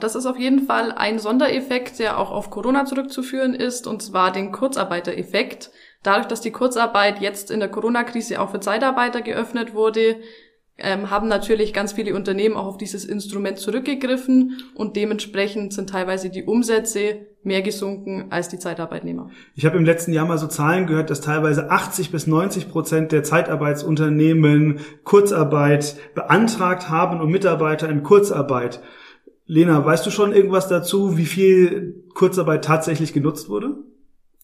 Das 0.00 0.16
ist 0.16 0.26
auf 0.26 0.38
jeden 0.38 0.66
Fall 0.66 0.92
ein 0.92 1.18
Sondereffekt, 1.18 1.98
der 1.98 2.18
auch 2.18 2.30
auf 2.30 2.50
Corona 2.50 2.84
zurückzuführen 2.84 3.54
ist, 3.54 3.86
und 3.86 4.02
zwar 4.02 4.32
den 4.32 4.52
Kurzarbeitereffekt. 4.52 5.70
Dadurch, 6.04 6.28
dass 6.28 6.40
die 6.42 6.52
Kurzarbeit 6.52 7.20
jetzt 7.20 7.50
in 7.50 7.58
der 7.58 7.70
Corona-Krise 7.70 8.40
auch 8.40 8.50
für 8.50 8.60
Zeitarbeiter 8.60 9.22
geöffnet 9.22 9.74
wurde, 9.74 10.16
ähm, 10.76 11.10
haben 11.10 11.28
natürlich 11.28 11.72
ganz 11.72 11.92
viele 11.92 12.14
Unternehmen 12.14 12.56
auch 12.56 12.66
auf 12.66 12.78
dieses 12.78 13.04
Instrument 13.04 13.58
zurückgegriffen 13.58 14.58
und 14.74 14.96
dementsprechend 14.96 15.72
sind 15.72 15.90
teilweise 15.90 16.30
die 16.30 16.44
Umsätze 16.44 17.26
mehr 17.42 17.62
gesunken 17.62 18.26
als 18.30 18.48
die 18.48 18.58
Zeitarbeitnehmer. 18.58 19.30
Ich 19.54 19.64
habe 19.66 19.78
im 19.78 19.84
letzten 19.84 20.12
Jahr 20.12 20.26
mal 20.26 20.38
so 20.38 20.46
Zahlen 20.46 20.86
gehört, 20.86 21.10
dass 21.10 21.20
teilweise 21.20 21.70
80 21.70 22.10
bis 22.10 22.26
90 22.26 22.68
Prozent 22.68 23.12
der 23.12 23.22
Zeitarbeitsunternehmen 23.22 24.80
Kurzarbeit 25.04 25.96
beantragt 26.14 26.90
haben 26.90 27.20
und 27.20 27.30
Mitarbeiter 27.30 27.88
in 27.88 28.02
Kurzarbeit. 28.02 28.80
Lena, 29.46 29.84
weißt 29.84 30.04
du 30.04 30.10
schon 30.10 30.32
irgendwas 30.32 30.68
dazu, 30.68 31.16
wie 31.16 31.26
viel 31.26 32.02
Kurzarbeit 32.14 32.64
tatsächlich 32.64 33.12
genutzt 33.12 33.48
wurde? 33.48 33.73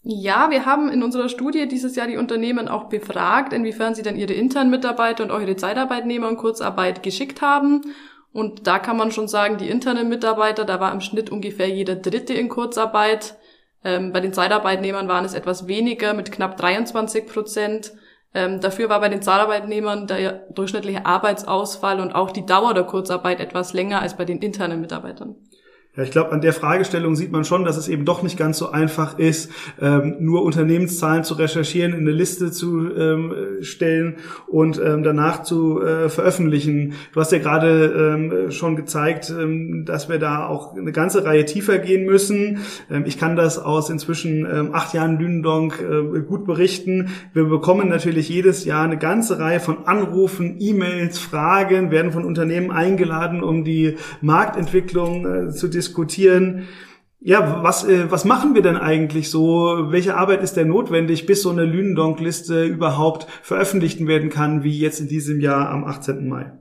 Ja, 0.02 0.50
wir 0.50 0.64
haben 0.64 0.88
in 0.88 1.02
unserer 1.02 1.28
Studie 1.28 1.68
dieses 1.68 1.94
Jahr 1.94 2.06
die 2.06 2.16
Unternehmen 2.16 2.68
auch 2.68 2.84
befragt, 2.84 3.52
inwiefern 3.52 3.94
sie 3.94 4.02
dann 4.02 4.16
ihre 4.16 4.32
internen 4.32 4.70
Mitarbeiter 4.70 5.22
und 5.22 5.30
auch 5.30 5.40
ihre 5.40 5.56
Zeitarbeitnehmer 5.56 6.28
in 6.30 6.38
Kurzarbeit 6.38 7.02
geschickt 7.02 7.42
haben. 7.42 7.82
Und 8.32 8.66
da 8.66 8.78
kann 8.78 8.96
man 8.96 9.12
schon 9.12 9.28
sagen, 9.28 9.58
die 9.58 9.68
internen 9.68 10.08
Mitarbeiter, 10.08 10.64
da 10.64 10.80
war 10.80 10.92
im 10.92 11.02
Schnitt 11.02 11.30
ungefähr 11.30 11.68
jeder 11.68 11.96
Dritte 11.96 12.32
in 12.32 12.48
Kurzarbeit. 12.48 13.36
Ähm, 13.84 14.12
bei 14.12 14.20
den 14.20 14.32
Zeitarbeitnehmern 14.32 15.08
waren 15.08 15.24
es 15.24 15.34
etwas 15.34 15.66
weniger 15.66 16.14
mit 16.14 16.32
knapp 16.32 16.56
23 16.56 17.26
Prozent. 17.26 17.92
Ähm, 18.32 18.60
dafür 18.60 18.88
war 18.88 19.00
bei 19.00 19.08
den 19.08 19.22
Zeitarbeitnehmern 19.22 20.06
der 20.06 20.32
durchschnittliche 20.50 21.04
Arbeitsausfall 21.04 22.00
und 22.00 22.14
auch 22.14 22.30
die 22.30 22.46
Dauer 22.46 22.72
der 22.72 22.84
Kurzarbeit 22.84 23.40
etwas 23.40 23.74
länger 23.74 24.00
als 24.00 24.16
bei 24.16 24.24
den 24.24 24.38
internen 24.38 24.80
Mitarbeitern. 24.80 25.36
Ja, 25.96 26.04
ich 26.04 26.12
glaube, 26.12 26.30
an 26.30 26.40
der 26.40 26.52
Fragestellung 26.52 27.16
sieht 27.16 27.32
man 27.32 27.44
schon, 27.44 27.64
dass 27.64 27.76
es 27.76 27.88
eben 27.88 28.04
doch 28.04 28.22
nicht 28.22 28.38
ganz 28.38 28.58
so 28.58 28.70
einfach 28.70 29.18
ist, 29.18 29.50
ähm, 29.80 30.18
nur 30.20 30.44
Unternehmenszahlen 30.44 31.24
zu 31.24 31.34
recherchieren, 31.34 31.94
in 31.94 32.02
eine 32.02 32.12
Liste 32.12 32.52
zu 32.52 32.94
ähm, 32.94 33.34
stellen 33.62 34.18
und 34.46 34.80
ähm, 34.80 35.02
danach 35.02 35.42
zu 35.42 35.82
äh, 35.82 36.08
veröffentlichen. 36.08 36.92
Du 37.12 37.18
hast 37.18 37.32
ja 37.32 37.38
gerade 37.38 38.14
ähm, 38.14 38.52
schon 38.52 38.76
gezeigt, 38.76 39.30
ähm, 39.36 39.84
dass 39.84 40.08
wir 40.08 40.20
da 40.20 40.46
auch 40.46 40.76
eine 40.76 40.92
ganze 40.92 41.24
Reihe 41.24 41.44
tiefer 41.44 41.78
gehen 41.78 42.06
müssen. 42.06 42.60
Ähm, 42.88 43.02
ich 43.04 43.18
kann 43.18 43.34
das 43.34 43.58
aus 43.58 43.90
inzwischen 43.90 44.46
acht 44.72 44.94
Jahren 44.94 45.18
Lündonk 45.18 45.80
äh, 45.80 46.20
gut 46.20 46.46
berichten. 46.46 47.08
Wir 47.32 47.46
bekommen 47.46 47.88
natürlich 47.88 48.28
jedes 48.28 48.64
Jahr 48.64 48.84
eine 48.84 48.96
ganze 48.96 49.40
Reihe 49.40 49.58
von 49.58 49.88
Anrufen, 49.88 50.54
E-Mails, 50.60 51.18
Fragen, 51.18 51.90
werden 51.90 52.12
von 52.12 52.24
Unternehmen 52.24 52.70
eingeladen, 52.70 53.42
um 53.42 53.64
die 53.64 53.96
Marktentwicklung 54.20 55.48
äh, 55.48 55.50
zu 55.50 55.66
diskutieren. 55.66 55.79
Ja, 57.22 57.62
was, 57.62 57.84
äh, 57.84 58.10
was 58.10 58.24
machen 58.24 58.54
wir 58.54 58.62
denn 58.62 58.78
eigentlich 58.78 59.28
so? 59.30 59.88
Welche 59.90 60.16
Arbeit 60.16 60.42
ist 60.42 60.56
denn 60.56 60.68
notwendig, 60.68 61.26
bis 61.26 61.42
so 61.42 61.50
eine 61.50 61.64
Lünendonk-Liste 61.64 62.64
überhaupt 62.64 63.26
veröffentlicht 63.42 64.06
werden 64.06 64.30
kann, 64.30 64.64
wie 64.64 64.78
jetzt 64.78 65.00
in 65.00 65.08
diesem 65.08 65.40
Jahr 65.40 65.68
am 65.68 65.84
18. 65.84 66.28
Mai? 66.28 66.52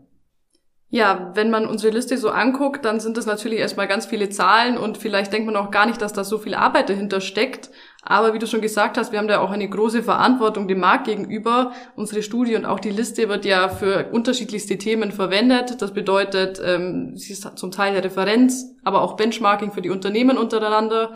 Ja, 0.90 1.32
wenn 1.36 1.52
man 1.52 1.68
unsere 1.68 1.94
Liste 1.94 2.18
so 2.18 2.30
anguckt, 2.30 2.84
dann 2.84 3.00
sind 3.00 3.16
das 3.16 3.28
natürlich 3.28 3.60
erstmal 3.60 3.88
ganz 3.88 4.08
viele 4.08 4.30
Zahlen 4.30 4.78
und 4.78 4.98
vielleicht 4.98 5.32
denkt 5.32 5.46
man 5.46 5.56
auch 5.56 5.72
gar 5.72 5.86
nicht, 5.86 6.02
dass 6.02 6.14
da 6.14 6.24
so 6.24 6.40
viel 6.40 6.56
Arbeit 6.56 6.90
dahinter 6.90 7.22
steckt. 7.22 7.70
Aber 8.02 8.34
wie 8.34 8.40
du 8.40 8.48
schon 8.48 8.62
gesagt 8.62 8.98
hast, 8.98 9.12
wir 9.12 9.20
haben 9.20 9.28
da 9.28 9.40
auch 9.40 9.52
eine 9.52 9.68
große 9.68 10.04
Verantwortung 10.04 10.68
dem 10.68 10.80
Markt 10.80 11.06
gegenüber. 11.06 11.74
Unsere 11.96 12.24
Studie 12.24 12.56
und 12.56 12.66
auch 12.66 12.80
die 12.80 12.92
Liste 12.92 13.28
wird 13.28 13.44
ja 13.44 13.68
für 13.68 14.10
unterschiedlichste 14.12 14.78
Themen 14.78 15.12
verwendet. 15.12 15.82
Das 15.82 15.94
bedeutet, 15.94 16.62
ähm, 16.64 17.18
sie 17.18 17.34
ist 17.34 17.58
zum 17.58 17.72
Teil 17.72 17.92
eine 17.92 18.04
Referenz, 18.04 18.74
aber 18.84 19.02
auch 19.02 19.18
Benchmarking 19.18 19.72
für 19.72 19.82
die 19.82 19.90
Unternehmen 19.90 20.38
untereinander. 20.38 21.16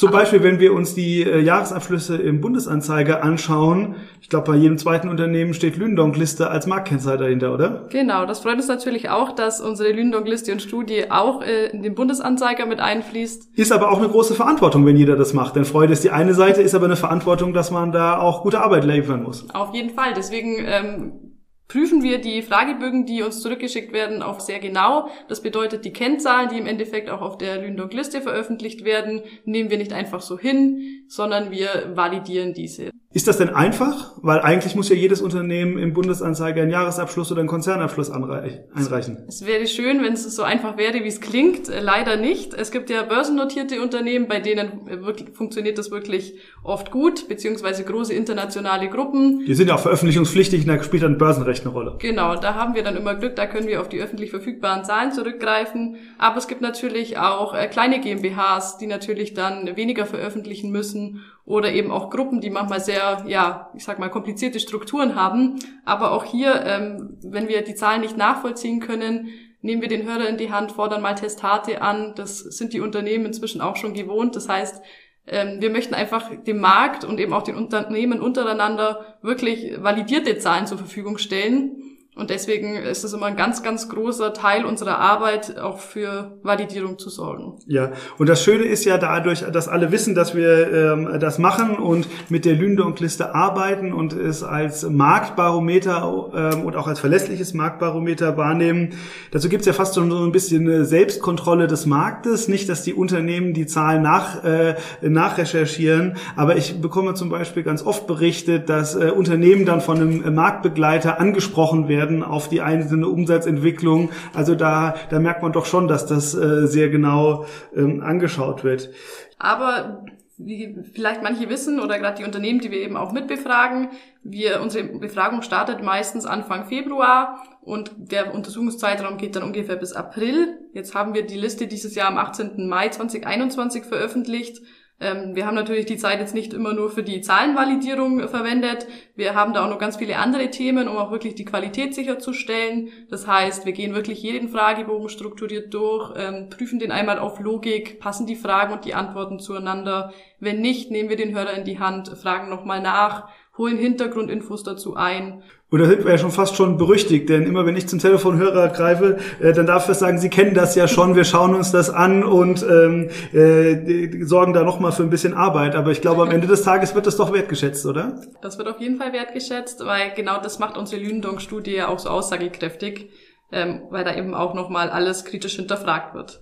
Zum 0.00 0.12
Beispiel, 0.12 0.42
wenn 0.42 0.58
wir 0.58 0.72
uns 0.72 0.94
die 0.94 1.22
äh, 1.22 1.40
Jahresabschlüsse 1.40 2.16
im 2.16 2.40
Bundesanzeiger 2.40 3.22
anschauen, 3.22 3.96
ich 4.22 4.30
glaube, 4.30 4.52
bei 4.52 4.56
jedem 4.56 4.78
zweiten 4.78 5.10
Unternehmen 5.10 5.52
steht 5.52 5.76
Lündonk-Liste 5.76 6.48
als 6.48 6.66
Marktkennzahl 6.66 7.18
dahinter, 7.18 7.52
oder? 7.52 7.86
Genau, 7.90 8.24
das 8.24 8.40
freut 8.40 8.54
uns 8.54 8.66
natürlich 8.66 9.10
auch, 9.10 9.32
dass 9.32 9.60
unsere 9.60 9.92
Lündonk-Liste 9.92 10.52
und 10.52 10.62
Studie 10.62 11.10
auch 11.10 11.42
äh, 11.42 11.66
in 11.66 11.82
den 11.82 11.94
Bundesanzeiger 11.94 12.64
mit 12.64 12.80
einfließt. 12.80 13.50
Ist 13.54 13.72
aber 13.72 13.92
auch 13.92 13.98
eine 13.98 14.08
große 14.08 14.32
Verantwortung, 14.34 14.86
wenn 14.86 14.96
jeder 14.96 15.16
das 15.16 15.34
macht. 15.34 15.56
Denn 15.56 15.66
Freude 15.66 15.92
ist 15.92 16.02
die 16.02 16.10
eine 16.10 16.32
Seite, 16.32 16.62
ist 16.62 16.74
aber 16.74 16.86
eine 16.86 16.96
Verantwortung, 16.96 17.52
dass 17.52 17.70
man 17.70 17.92
da 17.92 18.18
auch 18.20 18.42
gute 18.42 18.62
Arbeit 18.62 18.84
liefern 18.84 19.22
muss. 19.22 19.50
Auf 19.52 19.74
jeden 19.74 19.90
Fall. 19.90 20.14
Deswegen 20.16 20.64
ähm, 20.64 21.29
prüfen 21.70 22.02
wir 22.02 22.20
die 22.20 22.42
Fragebögen, 22.42 23.06
die 23.06 23.22
uns 23.22 23.40
zurückgeschickt 23.42 23.92
werden, 23.92 24.22
auch 24.22 24.40
sehr 24.40 24.58
genau. 24.58 25.08
Das 25.28 25.40
bedeutet, 25.40 25.84
die 25.84 25.92
Kennzahlen, 25.92 26.48
die 26.48 26.58
im 26.58 26.66
Endeffekt 26.66 27.08
auch 27.08 27.20
auf 27.20 27.38
der 27.38 27.62
Lündonk-Liste 27.62 28.20
veröffentlicht 28.20 28.84
werden, 28.84 29.22
nehmen 29.44 29.70
wir 29.70 29.78
nicht 29.78 29.92
einfach 29.92 30.20
so 30.20 30.36
hin, 30.36 31.04
sondern 31.06 31.52
wir 31.52 31.92
validieren 31.94 32.54
diese. 32.54 32.90
Ist 33.12 33.26
das 33.26 33.38
denn 33.38 33.48
einfach? 33.48 34.12
Weil 34.22 34.38
eigentlich 34.38 34.76
muss 34.76 34.88
ja 34.88 34.94
jedes 34.94 35.20
Unternehmen 35.20 35.78
im 35.78 35.92
Bundesanzeiger 35.94 36.62
einen 36.62 36.70
Jahresabschluss 36.70 37.32
oder 37.32 37.40
einen 37.40 37.48
Konzernabschluss 37.48 38.08
einreichen. 38.08 39.24
Es 39.26 39.44
wäre 39.44 39.66
schön, 39.66 40.00
wenn 40.04 40.12
es 40.12 40.22
so 40.36 40.44
einfach 40.44 40.76
wäre, 40.76 41.02
wie 41.02 41.08
es 41.08 41.20
klingt. 41.20 41.68
Äh, 41.68 41.80
leider 41.80 42.16
nicht. 42.16 42.54
Es 42.54 42.70
gibt 42.70 42.88
ja 42.88 43.02
börsennotierte 43.02 43.82
Unternehmen, 43.82 44.28
bei 44.28 44.38
denen 44.38 44.86
wirklich, 44.86 45.30
funktioniert 45.30 45.76
das 45.76 45.90
wirklich 45.90 46.34
oft 46.62 46.92
gut, 46.92 47.26
beziehungsweise 47.26 47.82
große 47.82 48.14
internationale 48.14 48.88
Gruppen. 48.88 49.44
Die 49.44 49.54
sind 49.54 49.66
ja 49.66 49.74
auch 49.74 49.80
veröffentlichungspflichtig 49.80 50.62
und 50.62 50.68
da 50.68 50.80
spielt 50.80 51.02
dann 51.02 51.18
Börsenrecht 51.18 51.64
eine 51.64 51.72
Rolle. 51.72 51.96
Genau, 51.98 52.36
da 52.36 52.54
haben 52.54 52.76
wir 52.76 52.84
dann 52.84 52.96
immer 52.96 53.16
Glück, 53.16 53.34
da 53.34 53.46
können 53.46 53.66
wir 53.66 53.80
auf 53.80 53.88
die 53.88 54.00
öffentlich 54.00 54.30
verfügbaren 54.30 54.84
Zahlen 54.84 55.10
zurückgreifen. 55.10 55.96
Aber 56.18 56.36
es 56.36 56.46
gibt 56.46 56.60
natürlich 56.60 57.18
auch 57.18 57.54
äh, 57.54 57.66
kleine 57.66 58.00
GmbHs, 58.00 58.78
die 58.78 58.86
natürlich 58.86 59.34
dann 59.34 59.76
weniger 59.76 60.06
veröffentlichen 60.06 60.70
müssen 60.70 61.24
oder 61.50 61.72
eben 61.72 61.90
auch 61.90 62.10
Gruppen, 62.10 62.40
die 62.40 62.48
manchmal 62.48 62.78
sehr, 62.78 63.24
ja, 63.26 63.70
ich 63.74 63.84
sag 63.84 63.98
mal, 63.98 64.08
komplizierte 64.08 64.60
Strukturen 64.60 65.16
haben. 65.16 65.58
Aber 65.84 66.12
auch 66.12 66.24
hier, 66.24 66.64
ähm, 66.64 67.18
wenn 67.24 67.48
wir 67.48 67.62
die 67.62 67.74
Zahlen 67.74 68.02
nicht 68.02 68.16
nachvollziehen 68.16 68.78
können, 68.78 69.30
nehmen 69.60 69.82
wir 69.82 69.88
den 69.88 70.06
Hörer 70.06 70.28
in 70.28 70.36
die 70.36 70.52
Hand, 70.52 70.70
fordern 70.70 71.02
mal 71.02 71.16
Testate 71.16 71.82
an. 71.82 72.14
Das 72.14 72.38
sind 72.38 72.72
die 72.72 72.80
Unternehmen 72.80 73.26
inzwischen 73.26 73.60
auch 73.60 73.74
schon 73.74 73.94
gewohnt. 73.94 74.36
Das 74.36 74.48
heißt, 74.48 74.80
ähm, 75.26 75.60
wir 75.60 75.70
möchten 75.70 75.92
einfach 75.92 76.30
dem 76.46 76.60
Markt 76.60 77.04
und 77.04 77.18
eben 77.18 77.32
auch 77.32 77.42
den 77.42 77.56
Unternehmen 77.56 78.20
untereinander 78.20 79.18
wirklich 79.20 79.74
validierte 79.82 80.38
Zahlen 80.38 80.68
zur 80.68 80.78
Verfügung 80.78 81.18
stellen 81.18 81.79
und 82.16 82.28
deswegen 82.28 82.74
ist 82.74 83.04
es 83.04 83.12
immer 83.12 83.26
ein 83.26 83.36
ganz, 83.36 83.62
ganz 83.62 83.88
großer 83.88 84.34
Teil 84.34 84.64
unserer 84.64 84.98
Arbeit, 84.98 85.58
auch 85.58 85.78
für 85.78 86.38
Validierung 86.42 86.98
zu 86.98 87.08
sorgen. 87.08 87.60
Ja, 87.66 87.92
und 88.18 88.28
das 88.28 88.42
Schöne 88.42 88.64
ist 88.64 88.84
ja 88.84 88.98
dadurch, 88.98 89.40
dass 89.52 89.68
alle 89.68 89.92
wissen, 89.92 90.16
dass 90.16 90.34
wir 90.34 90.72
ähm, 90.72 91.20
das 91.20 91.38
machen 91.38 91.78
und 91.78 92.08
mit 92.28 92.44
der 92.44 92.56
Lünde-und-Liste 92.56 93.32
arbeiten 93.32 93.92
und 93.92 94.12
es 94.12 94.42
als 94.42 94.82
Marktbarometer 94.82 96.52
ähm, 96.52 96.64
und 96.64 96.74
auch 96.74 96.88
als 96.88 96.98
verlässliches 96.98 97.54
Marktbarometer 97.54 98.36
wahrnehmen. 98.36 98.94
Dazu 99.30 99.48
gibt's 99.48 99.66
ja 99.66 99.72
fast 99.72 99.94
so 99.94 100.02
ein 100.02 100.32
bisschen 100.32 100.84
Selbstkontrolle 100.84 101.68
des 101.68 101.86
Marktes. 101.86 102.48
Nicht, 102.48 102.68
dass 102.68 102.82
die 102.82 102.92
Unternehmen 102.92 103.54
die 103.54 103.66
Zahlen 103.66 104.02
nach, 104.02 104.42
äh, 104.42 104.74
nachrecherchieren, 105.00 106.16
aber 106.34 106.56
ich 106.56 106.80
bekomme 106.80 107.14
zum 107.14 107.30
Beispiel 107.30 107.62
ganz 107.62 107.86
oft 107.86 108.08
berichtet, 108.08 108.68
dass 108.68 108.96
äh, 108.96 109.10
Unternehmen 109.10 109.64
dann 109.64 109.80
von 109.80 109.98
einem 109.98 110.34
Marktbegleiter 110.34 111.20
angesprochen 111.20 111.86
werden, 111.88 111.99
werden 112.00 112.22
auf 112.22 112.48
die 112.48 112.62
einzelne 112.62 113.08
Umsatzentwicklung. 113.08 114.10
Also 114.34 114.54
da, 114.54 114.94
da 115.10 115.18
merkt 115.18 115.42
man 115.42 115.52
doch 115.52 115.66
schon, 115.66 115.86
dass 115.86 116.06
das 116.06 116.34
äh, 116.34 116.66
sehr 116.66 116.88
genau 116.88 117.44
ähm, 117.76 118.02
angeschaut 118.02 118.64
wird. 118.64 118.90
Aber 119.38 120.04
wie 120.42 120.74
vielleicht 120.94 121.22
manche 121.22 121.50
wissen 121.50 121.80
oder 121.80 121.98
gerade 121.98 122.16
die 122.16 122.24
Unternehmen, 122.24 122.60
die 122.60 122.70
wir 122.70 122.78
eben 122.78 122.96
auch 122.96 123.12
mitbefragen, 123.12 123.90
wir, 124.22 124.62
unsere 124.62 124.84
Befragung 124.84 125.42
startet 125.42 125.82
meistens 125.82 126.24
Anfang 126.24 126.64
Februar 126.66 127.42
und 127.60 127.92
der 127.98 128.34
Untersuchungszeitraum 128.34 129.18
geht 129.18 129.36
dann 129.36 129.42
ungefähr 129.42 129.76
bis 129.76 129.92
April. 129.92 130.58
Jetzt 130.72 130.94
haben 130.94 131.12
wir 131.12 131.26
die 131.26 131.38
Liste 131.38 131.66
dieses 131.66 131.94
Jahr 131.94 132.08
am 132.08 132.16
18. 132.16 132.66
Mai 132.66 132.88
2021 132.88 133.84
veröffentlicht. 133.84 134.62
Ähm, 135.00 135.34
wir 135.34 135.46
haben 135.46 135.54
natürlich 135.54 135.86
die 135.86 135.96
Zeit 135.96 136.20
jetzt 136.20 136.34
nicht 136.34 136.52
immer 136.52 136.74
nur 136.74 136.90
für 136.90 137.02
die 137.02 137.22
Zahlenvalidierung 137.22 138.28
verwendet. 138.28 138.86
Wir 139.16 139.34
haben 139.34 139.54
da 139.54 139.64
auch 139.64 139.70
noch 139.70 139.78
ganz 139.78 139.96
viele 139.96 140.18
andere 140.18 140.50
Themen, 140.50 140.88
um 140.88 140.98
auch 140.98 141.10
wirklich 141.10 141.34
die 141.34 141.46
Qualität 141.46 141.94
sicherzustellen. 141.94 142.90
Das 143.08 143.26
heißt, 143.26 143.64
wir 143.64 143.72
gehen 143.72 143.94
wirklich 143.94 144.22
jeden 144.22 144.50
Fragebogen 144.50 145.08
strukturiert 145.08 145.72
durch, 145.72 146.12
ähm, 146.16 146.50
prüfen 146.50 146.78
den 146.78 146.92
einmal 146.92 147.18
auf 147.18 147.40
Logik, 147.40 147.98
passen 147.98 148.26
die 148.26 148.36
Fragen 148.36 148.74
und 148.74 148.84
die 148.84 148.94
Antworten 148.94 149.38
zueinander. 149.38 150.12
Wenn 150.38 150.60
nicht, 150.60 150.90
nehmen 150.90 151.08
wir 151.08 151.16
den 151.16 151.34
Hörer 151.34 151.54
in 151.54 151.64
die 151.64 151.78
Hand, 151.78 152.08
fragen 152.08 152.50
nochmal 152.50 152.82
nach, 152.82 153.28
holen 153.56 153.78
Hintergrundinfos 153.78 154.64
dazu 154.64 154.96
ein. 154.96 155.42
Und 155.70 155.78
da 155.78 155.86
sind 155.86 156.04
wir 156.04 156.10
ja 156.10 156.18
schon 156.18 156.32
fast 156.32 156.56
schon 156.56 156.78
berüchtigt, 156.78 157.28
denn 157.28 157.44
immer 157.44 157.64
wenn 157.64 157.76
ich 157.76 157.88
zum 157.88 158.00
Telefonhörer 158.00 158.68
greife, 158.68 159.18
äh, 159.40 159.52
dann 159.52 159.66
darf 159.66 159.88
ich 159.88 159.94
sagen, 159.94 160.18
Sie 160.18 160.28
kennen 160.28 160.52
das 160.52 160.74
ja 160.74 160.88
schon, 160.88 161.14
wir 161.14 161.22
schauen 161.24 161.54
uns 161.54 161.70
das 161.70 161.90
an 161.90 162.24
und 162.24 162.64
ähm, 162.68 163.08
äh, 163.32 164.24
sorgen 164.24 164.52
da 164.52 164.64
nochmal 164.64 164.90
für 164.90 165.04
ein 165.04 165.10
bisschen 165.10 165.32
Arbeit. 165.32 165.76
Aber 165.76 165.92
ich 165.92 166.00
glaube, 166.00 166.22
am 166.22 166.30
Ende 166.32 166.48
des 166.48 166.62
Tages 166.62 166.96
wird 166.96 167.06
das 167.06 167.16
doch 167.16 167.32
wertgeschätzt, 167.32 167.86
oder? 167.86 168.20
Das 168.42 168.58
wird 168.58 168.66
auf 168.66 168.80
jeden 168.80 168.96
Fall 168.96 169.12
wertgeschätzt, 169.12 169.84
weil 169.86 170.12
genau 170.16 170.40
das 170.40 170.58
macht 170.58 170.76
unsere 170.76 171.00
Lündong-Studie 171.02 171.82
auch 171.82 172.00
so 172.00 172.08
aussagekräftig, 172.08 173.10
ähm, 173.52 173.82
weil 173.90 174.04
da 174.04 174.16
eben 174.16 174.34
auch 174.34 174.54
nochmal 174.54 174.90
alles 174.90 175.24
kritisch 175.24 175.54
hinterfragt 175.54 176.14
wird. 176.14 176.40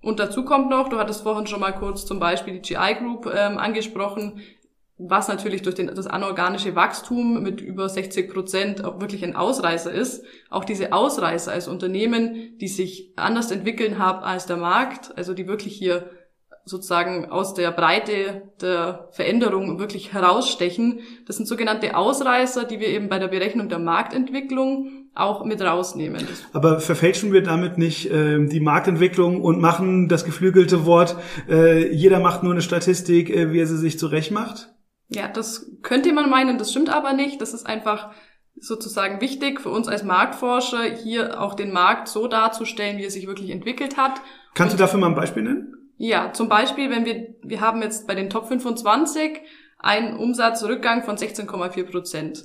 Und 0.00 0.20
dazu 0.20 0.44
kommt 0.44 0.70
noch, 0.70 0.88
du 0.88 0.98
hattest 0.98 1.22
vorhin 1.22 1.48
schon 1.48 1.60
mal 1.60 1.72
kurz 1.72 2.06
zum 2.06 2.20
Beispiel 2.20 2.60
die 2.60 2.74
GI 2.74 2.94
Group 3.00 3.26
ähm, 3.34 3.58
angesprochen, 3.58 4.40
was 5.02 5.28
natürlich 5.28 5.62
durch 5.62 5.74
den, 5.74 5.86
das 5.94 6.06
anorganische 6.06 6.74
Wachstum 6.74 7.42
mit 7.42 7.60
über 7.60 7.88
60 7.88 8.30
Prozent 8.30 8.84
auch 8.84 9.00
wirklich 9.00 9.24
ein 9.24 9.36
Ausreißer 9.36 9.90
ist. 9.90 10.24
Auch 10.50 10.64
diese 10.64 10.92
Ausreißer 10.92 11.52
als 11.52 11.68
Unternehmen, 11.68 12.58
die 12.60 12.68
sich 12.68 13.12
anders 13.16 13.50
entwickeln 13.50 13.98
haben 13.98 14.22
als 14.22 14.46
der 14.46 14.58
Markt, 14.58 15.16
also 15.16 15.32
die 15.32 15.46
wirklich 15.46 15.74
hier 15.74 16.10
sozusagen 16.64 17.30
aus 17.30 17.54
der 17.54 17.70
Breite 17.72 18.42
der 18.60 19.08
Veränderung 19.12 19.78
wirklich 19.78 20.12
herausstechen. 20.12 21.00
Das 21.26 21.36
sind 21.36 21.46
sogenannte 21.46 21.96
Ausreißer, 21.96 22.64
die 22.64 22.78
wir 22.78 22.88
eben 22.88 23.08
bei 23.08 23.18
der 23.18 23.28
Berechnung 23.28 23.68
der 23.68 23.78
Marktentwicklung 23.78 25.08
auch 25.14 25.44
mit 25.44 25.60
rausnehmen. 25.60 26.26
Aber 26.52 26.78
verfälschen 26.78 27.32
wir 27.32 27.42
damit 27.42 27.78
nicht 27.78 28.10
äh, 28.10 28.46
die 28.46 28.60
Marktentwicklung 28.60 29.40
und 29.40 29.60
machen 29.60 30.08
das 30.08 30.24
geflügelte 30.24 30.84
Wort, 30.84 31.16
äh, 31.48 31.92
jeder 31.92 32.20
macht 32.20 32.42
nur 32.42 32.52
eine 32.52 32.62
Statistik, 32.62 33.30
äh, 33.30 33.52
wie 33.52 33.60
er 33.60 33.66
sie 33.66 33.78
sich 33.78 33.98
zurecht 33.98 34.30
macht? 34.30 34.70
Ja, 35.10 35.28
das 35.28 35.70
könnte 35.82 36.12
man 36.12 36.30
meinen, 36.30 36.56
das 36.56 36.70
stimmt 36.70 36.88
aber 36.88 37.12
nicht. 37.12 37.40
Das 37.40 37.52
ist 37.52 37.66
einfach 37.66 38.12
sozusagen 38.56 39.20
wichtig 39.20 39.60
für 39.60 39.70
uns 39.70 39.88
als 39.88 40.04
Marktforscher, 40.04 40.82
hier 40.82 41.40
auch 41.40 41.54
den 41.54 41.72
Markt 41.72 42.08
so 42.08 42.28
darzustellen, 42.28 42.98
wie 42.98 43.04
er 43.04 43.10
sich 43.10 43.26
wirklich 43.26 43.50
entwickelt 43.50 43.96
hat. 43.96 44.20
Kannst 44.54 44.74
Und, 44.74 44.80
du 44.80 44.84
dafür 44.84 45.00
mal 45.00 45.08
ein 45.08 45.14
Beispiel 45.14 45.42
nennen? 45.42 45.92
Ja, 45.96 46.32
zum 46.32 46.48
Beispiel, 46.48 46.90
wenn 46.90 47.04
wir, 47.04 47.34
wir 47.42 47.60
haben 47.60 47.82
jetzt 47.82 48.06
bei 48.06 48.14
den 48.14 48.30
Top 48.30 48.48
25 48.48 49.40
einen 49.78 50.16
Umsatzrückgang 50.16 51.02
von 51.02 51.16
16,4 51.16 51.90
Prozent. 51.90 52.44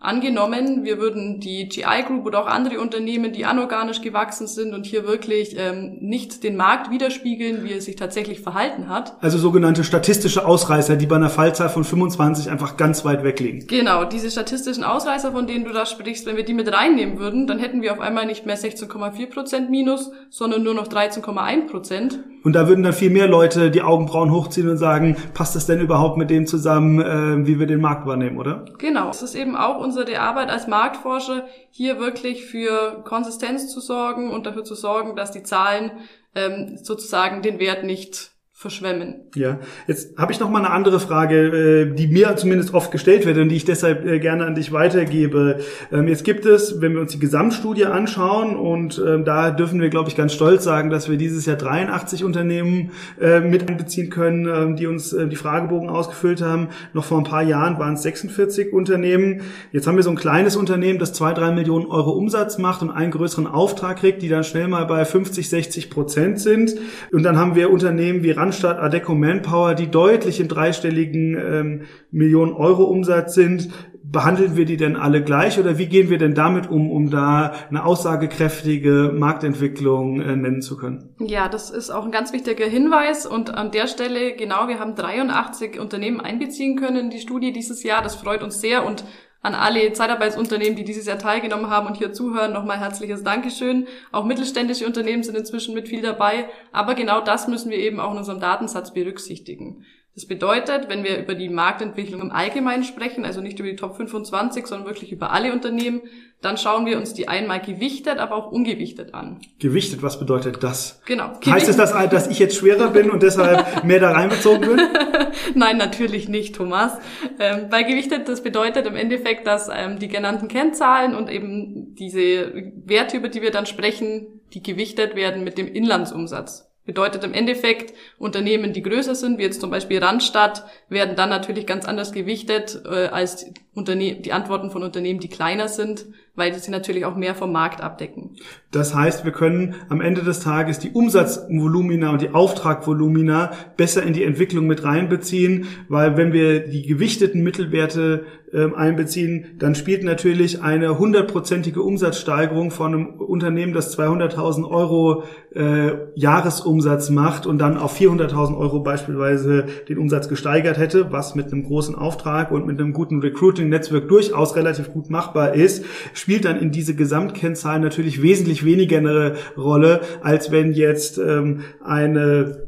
Angenommen, 0.00 0.84
wir 0.84 0.98
würden 0.98 1.40
die 1.40 1.68
GI 1.68 2.04
Group 2.06 2.24
oder 2.24 2.40
auch 2.40 2.46
andere 2.46 2.78
Unternehmen, 2.78 3.32
die 3.32 3.44
anorganisch 3.44 4.00
gewachsen 4.00 4.46
sind 4.46 4.72
und 4.72 4.86
hier 4.86 5.08
wirklich 5.08 5.56
ähm, 5.58 5.96
nicht 5.98 6.44
den 6.44 6.56
Markt 6.56 6.92
widerspiegeln, 6.92 7.64
wie 7.64 7.72
er 7.72 7.80
sich 7.80 7.96
tatsächlich 7.96 8.40
verhalten 8.40 8.88
hat. 8.88 9.16
Also 9.20 9.38
sogenannte 9.38 9.82
statistische 9.82 10.46
Ausreißer, 10.46 10.94
die 10.94 11.06
bei 11.06 11.16
einer 11.16 11.30
Fallzahl 11.30 11.68
von 11.68 11.82
25 11.82 12.48
einfach 12.48 12.76
ganz 12.76 13.04
weit 13.04 13.24
weg 13.24 13.40
liegen. 13.40 13.66
Genau, 13.66 14.04
diese 14.04 14.30
statistischen 14.30 14.84
Ausreißer, 14.84 15.32
von 15.32 15.48
denen 15.48 15.64
du 15.64 15.72
da 15.72 15.84
sprichst, 15.84 16.26
wenn 16.26 16.36
wir 16.36 16.44
die 16.44 16.54
mit 16.54 16.72
reinnehmen 16.72 17.18
würden, 17.18 17.48
dann 17.48 17.58
hätten 17.58 17.82
wir 17.82 17.92
auf 17.92 17.98
einmal 17.98 18.26
nicht 18.26 18.46
mehr 18.46 18.56
16,4 18.56 19.28
Prozent 19.28 19.68
Minus, 19.68 20.12
sondern 20.30 20.62
nur 20.62 20.74
noch 20.74 20.86
13,1 20.86 21.66
Prozent. 21.66 22.20
Und 22.44 22.52
da 22.52 22.68
würden 22.68 22.84
dann 22.84 22.92
viel 22.92 23.10
mehr 23.10 23.26
Leute 23.26 23.70
die 23.70 23.82
Augenbrauen 23.82 24.30
hochziehen 24.30 24.68
und 24.68 24.78
sagen, 24.78 25.16
passt 25.34 25.56
das 25.56 25.66
denn 25.66 25.80
überhaupt 25.80 26.16
mit 26.18 26.30
dem 26.30 26.46
zusammen, 26.46 27.00
äh, 27.00 27.46
wie 27.46 27.58
wir 27.58 27.66
den 27.66 27.80
Markt 27.80 28.06
wahrnehmen, 28.06 28.38
oder? 28.38 28.64
Genau, 28.78 29.10
es 29.10 29.22
ist 29.22 29.34
eben 29.34 29.56
auch 29.56 29.87
unsere 29.88 30.20
Arbeit 30.20 30.50
als 30.50 30.66
Marktforscher, 30.66 31.46
hier 31.70 31.98
wirklich 31.98 32.44
für 32.44 33.02
Konsistenz 33.04 33.72
zu 33.72 33.80
sorgen 33.80 34.30
und 34.30 34.44
dafür 34.44 34.64
zu 34.64 34.74
sorgen, 34.74 35.16
dass 35.16 35.32
die 35.32 35.42
Zahlen 35.42 35.92
ähm, 36.34 36.76
sozusagen 36.76 37.40
den 37.40 37.58
Wert 37.58 37.84
nicht 37.84 38.32
verschwemmen. 38.58 39.20
Ja, 39.36 39.60
jetzt 39.86 40.18
habe 40.18 40.32
ich 40.32 40.40
noch 40.40 40.50
mal 40.50 40.58
eine 40.58 40.70
andere 40.70 40.98
Frage, 40.98 41.36
äh, 41.36 41.94
die 41.94 42.08
mir 42.08 42.34
zumindest 42.34 42.74
oft 42.74 42.90
gestellt 42.90 43.24
wird 43.24 43.38
und 43.38 43.50
die 43.50 43.54
ich 43.54 43.64
deshalb 43.64 44.04
äh, 44.04 44.18
gerne 44.18 44.46
an 44.46 44.56
dich 44.56 44.72
weitergebe. 44.72 45.60
Ähm, 45.92 46.08
jetzt 46.08 46.24
gibt 46.24 46.44
es, 46.44 46.80
wenn 46.80 46.94
wir 46.94 47.00
uns 47.00 47.12
die 47.12 47.20
Gesamtstudie 47.20 47.84
anschauen 47.84 48.56
und 48.56 49.00
ähm, 49.06 49.24
da 49.24 49.52
dürfen 49.52 49.80
wir, 49.80 49.90
glaube 49.90 50.08
ich, 50.08 50.16
ganz 50.16 50.32
stolz 50.32 50.64
sagen, 50.64 50.90
dass 50.90 51.08
wir 51.08 51.16
dieses 51.16 51.46
Jahr 51.46 51.54
83 51.54 52.24
Unternehmen 52.24 52.90
äh, 53.20 53.38
mit 53.38 53.70
einbeziehen 53.70 54.10
können, 54.10 54.48
ähm, 54.48 54.74
die 54.74 54.88
uns 54.88 55.10
die 55.10 55.36
Fragebogen 55.36 55.88
ausgefüllt 55.88 56.42
haben. 56.42 56.66
Noch 56.94 57.04
vor 57.04 57.18
ein 57.18 57.24
paar 57.24 57.44
Jahren 57.44 57.78
waren 57.78 57.94
es 57.94 58.02
46 58.02 58.72
Unternehmen. 58.72 59.42
Jetzt 59.70 59.86
haben 59.86 59.94
wir 59.94 60.02
so 60.02 60.10
ein 60.10 60.16
kleines 60.16 60.56
Unternehmen, 60.56 60.98
das 60.98 61.12
zwei, 61.12 61.32
drei 61.32 61.52
Millionen 61.52 61.86
Euro 61.86 62.10
Umsatz 62.10 62.58
macht 62.58 62.82
und 62.82 62.90
einen 62.90 63.12
größeren 63.12 63.46
Auftrag 63.46 63.98
kriegt, 63.98 64.20
die 64.20 64.28
dann 64.28 64.42
schnell 64.42 64.66
mal 64.66 64.84
bei 64.86 65.04
50, 65.04 65.48
60 65.48 65.90
Prozent 65.90 66.40
sind. 66.40 66.74
Und 67.12 67.22
dann 67.22 67.36
haben 67.38 67.54
wir 67.54 67.70
Unternehmen 67.70 68.24
wie 68.24 68.32
Randstadt, 68.48 68.78
Adeco 68.78 69.14
Manpower, 69.14 69.74
die 69.74 69.90
deutlich 69.90 70.40
im 70.40 70.48
dreistelligen 70.48 71.36
ähm, 71.36 71.82
Millionen 72.10 72.54
Euro 72.54 72.84
Umsatz 72.84 73.34
sind. 73.34 73.68
Behandeln 74.02 74.56
wir 74.56 74.64
die 74.64 74.78
denn 74.78 74.96
alle 74.96 75.22
gleich 75.22 75.58
oder 75.58 75.76
wie 75.76 75.86
gehen 75.86 76.08
wir 76.08 76.16
denn 76.16 76.34
damit 76.34 76.70
um, 76.70 76.90
um 76.90 77.10
da 77.10 77.52
eine 77.68 77.84
aussagekräftige 77.84 79.12
Marktentwicklung 79.14 80.22
äh, 80.22 80.34
nennen 80.34 80.62
zu 80.62 80.78
können? 80.78 81.14
Ja, 81.20 81.50
das 81.50 81.68
ist 81.68 81.90
auch 81.90 82.06
ein 82.06 82.10
ganz 82.10 82.32
wichtiger 82.32 82.64
Hinweis 82.64 83.26
und 83.26 83.54
an 83.54 83.70
der 83.70 83.86
Stelle, 83.86 84.34
genau, 84.34 84.66
wir 84.66 84.78
haben 84.78 84.94
83 84.94 85.78
Unternehmen 85.78 86.22
einbeziehen 86.22 86.76
können 86.76 86.96
in 86.96 87.10
die 87.10 87.20
Studie 87.20 87.52
dieses 87.52 87.82
Jahr. 87.82 88.00
Das 88.00 88.14
freut 88.14 88.42
uns 88.42 88.62
sehr 88.62 88.86
und 88.86 89.04
an 89.48 89.54
alle 89.54 89.92
Zeitarbeitsunternehmen, 89.94 90.76
die 90.76 90.84
dieses 90.84 91.06
Jahr 91.06 91.18
teilgenommen 91.18 91.70
haben 91.70 91.86
und 91.86 91.96
hier 91.96 92.12
zuhören, 92.12 92.52
nochmal 92.52 92.78
herzliches 92.78 93.24
Dankeschön. 93.24 93.86
Auch 94.12 94.24
mittelständische 94.24 94.86
Unternehmen 94.86 95.22
sind 95.22 95.36
inzwischen 95.36 95.74
mit 95.74 95.88
viel 95.88 96.02
dabei, 96.02 96.50
aber 96.70 96.94
genau 96.94 97.22
das 97.22 97.48
müssen 97.48 97.70
wir 97.70 97.78
eben 97.78 97.98
auch 97.98 98.12
in 98.12 98.18
unserem 98.18 98.40
Datensatz 98.40 98.92
berücksichtigen. 98.92 99.86
Das 100.18 100.26
bedeutet, 100.26 100.88
wenn 100.88 101.04
wir 101.04 101.16
über 101.16 101.36
die 101.36 101.48
Marktentwicklung 101.48 102.20
im 102.20 102.32
Allgemeinen 102.32 102.82
sprechen, 102.82 103.24
also 103.24 103.40
nicht 103.40 103.60
über 103.60 103.68
die 103.68 103.76
Top 103.76 103.96
25, 103.96 104.66
sondern 104.66 104.88
wirklich 104.88 105.12
über 105.12 105.30
alle 105.30 105.52
Unternehmen, 105.52 106.00
dann 106.40 106.56
schauen 106.56 106.86
wir 106.86 106.98
uns 106.98 107.14
die 107.14 107.28
einmal 107.28 107.60
gewichtet, 107.60 108.18
aber 108.18 108.34
auch 108.34 108.50
ungewichtet 108.50 109.14
an. 109.14 109.40
Gewichtet, 109.60 110.02
was 110.02 110.18
bedeutet 110.18 110.60
das? 110.60 111.00
Genau. 111.06 111.28
Gewichtet. 111.28 111.52
Heißt 111.52 111.68
es, 111.68 111.76
dass, 111.76 111.92
dass 111.92 112.26
ich 112.26 112.40
jetzt 112.40 112.56
schwerer 112.56 112.88
bin 112.88 113.12
und 113.12 113.22
deshalb 113.22 113.84
mehr 113.84 114.00
da 114.00 114.10
reinbezogen 114.10 114.62
bin? 114.62 114.80
Nein, 115.54 115.76
natürlich 115.76 116.28
nicht, 116.28 116.56
Thomas. 116.56 116.98
Ähm, 117.38 117.68
bei 117.70 117.84
gewichtet, 117.84 118.28
das 118.28 118.42
bedeutet 118.42 118.86
im 118.86 118.96
Endeffekt, 118.96 119.46
dass 119.46 119.70
ähm, 119.72 120.00
die 120.00 120.08
genannten 120.08 120.48
Kennzahlen 120.48 121.14
und 121.14 121.30
eben 121.30 121.94
diese 121.94 122.72
Werte, 122.86 123.18
über 123.18 123.28
die 123.28 123.40
wir 123.40 123.52
dann 123.52 123.66
sprechen, 123.66 124.40
die 124.52 124.64
gewichtet 124.64 125.14
werden 125.14 125.44
mit 125.44 125.58
dem 125.58 125.68
Inlandsumsatz. 125.68 126.67
Bedeutet 126.88 127.22
im 127.22 127.34
Endeffekt, 127.34 127.92
Unternehmen, 128.16 128.72
die 128.72 128.80
größer 128.80 129.14
sind, 129.14 129.36
wie 129.36 129.42
jetzt 129.42 129.60
zum 129.60 129.68
Beispiel 129.68 129.98
Randstadt, 129.98 130.64
werden 130.88 131.16
dann 131.16 131.28
natürlich 131.28 131.66
ganz 131.66 131.84
anders 131.84 132.12
gewichtet 132.12 132.80
äh, 132.86 133.08
als 133.08 133.44
Unterne 133.78 134.20
die 134.20 134.32
Antworten 134.32 134.70
von 134.70 134.82
Unternehmen, 134.82 135.20
die 135.20 135.28
kleiner 135.28 135.68
sind, 135.68 136.06
weil 136.38 136.54
sie 136.54 136.70
natürlich 136.70 137.04
auch 137.04 137.16
mehr 137.16 137.34
vom 137.34 137.52
Markt 137.52 137.80
abdecken. 137.80 138.36
Das 138.70 138.94
heißt, 138.94 139.24
wir 139.24 139.32
können 139.32 139.74
am 139.88 140.00
Ende 140.00 140.22
des 140.22 140.40
Tages 140.40 140.78
die 140.78 140.90
Umsatzvolumina 140.90 142.10
und 142.10 142.22
die 142.22 142.30
Auftragvolumina 142.30 143.50
besser 143.76 144.02
in 144.02 144.12
die 144.12 144.24
Entwicklung 144.24 144.66
mit 144.66 144.84
reinbeziehen, 144.84 145.66
weil 145.88 146.16
wenn 146.16 146.32
wir 146.32 146.60
die 146.60 146.82
gewichteten 146.82 147.42
Mittelwerte 147.42 148.26
äh, 148.52 148.72
einbeziehen, 148.74 149.56
dann 149.58 149.74
spielt 149.74 150.04
natürlich 150.04 150.62
eine 150.62 150.98
hundertprozentige 150.98 151.82
Umsatzsteigerung 151.82 152.70
von 152.70 152.94
einem 152.94 153.06
Unternehmen, 153.20 153.72
das 153.72 153.98
200.000 153.98 154.70
Euro 154.70 155.24
äh, 155.54 155.92
Jahresumsatz 156.14 157.10
macht 157.10 157.46
und 157.46 157.58
dann 157.58 157.76
auf 157.76 157.98
400.000 157.98 158.56
Euro 158.56 158.80
beispielsweise 158.80 159.66
den 159.88 159.98
Umsatz 159.98 160.28
gesteigert 160.28 160.78
hätte, 160.78 161.10
was 161.12 161.34
mit 161.34 161.52
einem 161.52 161.64
großen 161.64 161.94
Auftrag 161.94 162.50
und 162.50 162.66
mit 162.66 162.80
einem 162.80 162.92
guten 162.92 163.20
Recruiting-Netzwerk 163.68 164.08
durchaus 164.08 164.56
relativ 164.56 164.92
gut 164.92 165.10
machbar 165.10 165.54
ist, 165.54 165.84
spielt 166.14 166.44
dann 166.44 166.60
in 166.60 166.70
diese 166.70 166.94
Gesamtkennzahlen 166.94 167.82
natürlich 167.82 168.22
wesentlich 168.22 168.64
weniger 168.64 168.98
eine 168.98 169.34
Rolle, 169.56 170.00
als 170.22 170.50
wenn 170.50 170.72
jetzt 170.72 171.18
ähm, 171.18 171.60
eine 171.82 172.67